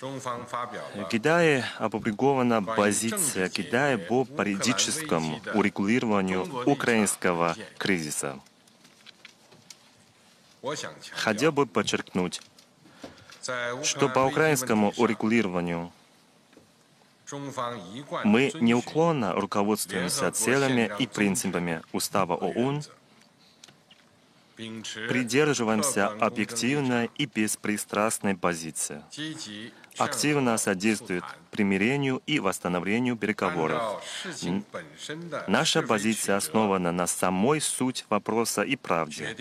[0.00, 8.38] в Китае опубликована позиция Китая по политическому урегулированию украинского кризиса.
[11.12, 12.40] Хотел бы подчеркнуть,
[13.82, 15.92] что по украинскому урегулированию
[18.24, 22.82] мы неуклонно руководствуемся целями и принципами Устава ООН
[25.08, 29.02] придерживаемся объективной и беспристрастной позиции,
[29.96, 34.02] активно содействует примирению и восстановлению переговоров.
[35.46, 39.36] Наша позиция основана на самой суть вопроса и правде.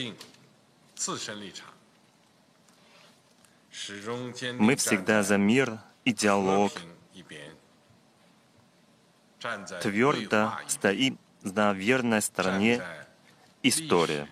[4.57, 6.72] Мы всегда за мир и диалог,
[9.82, 12.82] твердо стоим на верной стороне
[13.63, 14.28] истории.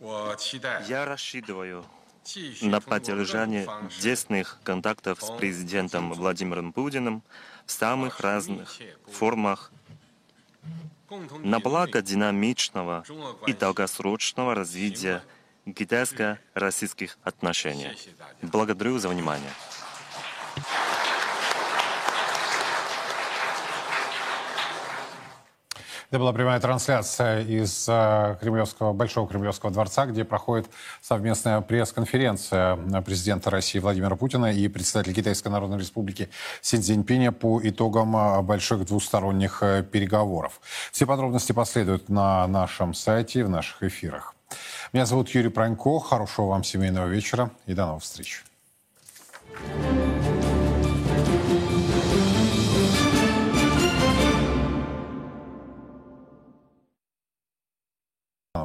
[0.00, 1.84] Я рассчитываю
[2.60, 3.66] на поддержание
[4.00, 7.22] тесных контактов с президентом Владимиром Путиным
[7.66, 8.76] в самых разных
[9.10, 9.72] формах
[11.40, 13.04] на благо динамичного
[13.46, 15.24] и долгосрочного развития
[15.64, 17.96] китайско-российских отношений.
[18.42, 19.50] Благодарю за внимание.
[26.10, 30.66] Это была прямая трансляция из э, Кремлевского, Большого Кремлевского дворца, где проходит
[31.02, 36.30] совместная пресс-конференция президента России Владимира Путина и председателя Китайской Народной Республики
[36.62, 40.62] Син Цзиньпиня по итогам э, больших двусторонних э, переговоров.
[40.92, 44.34] Все подробности последуют на нашем сайте в наших эфирах.
[44.94, 46.00] Меня зовут Юрий Пронько.
[46.00, 48.44] Хорошего вам семейного вечера и до новых встреч.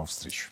[0.03, 0.49] До новых встреч.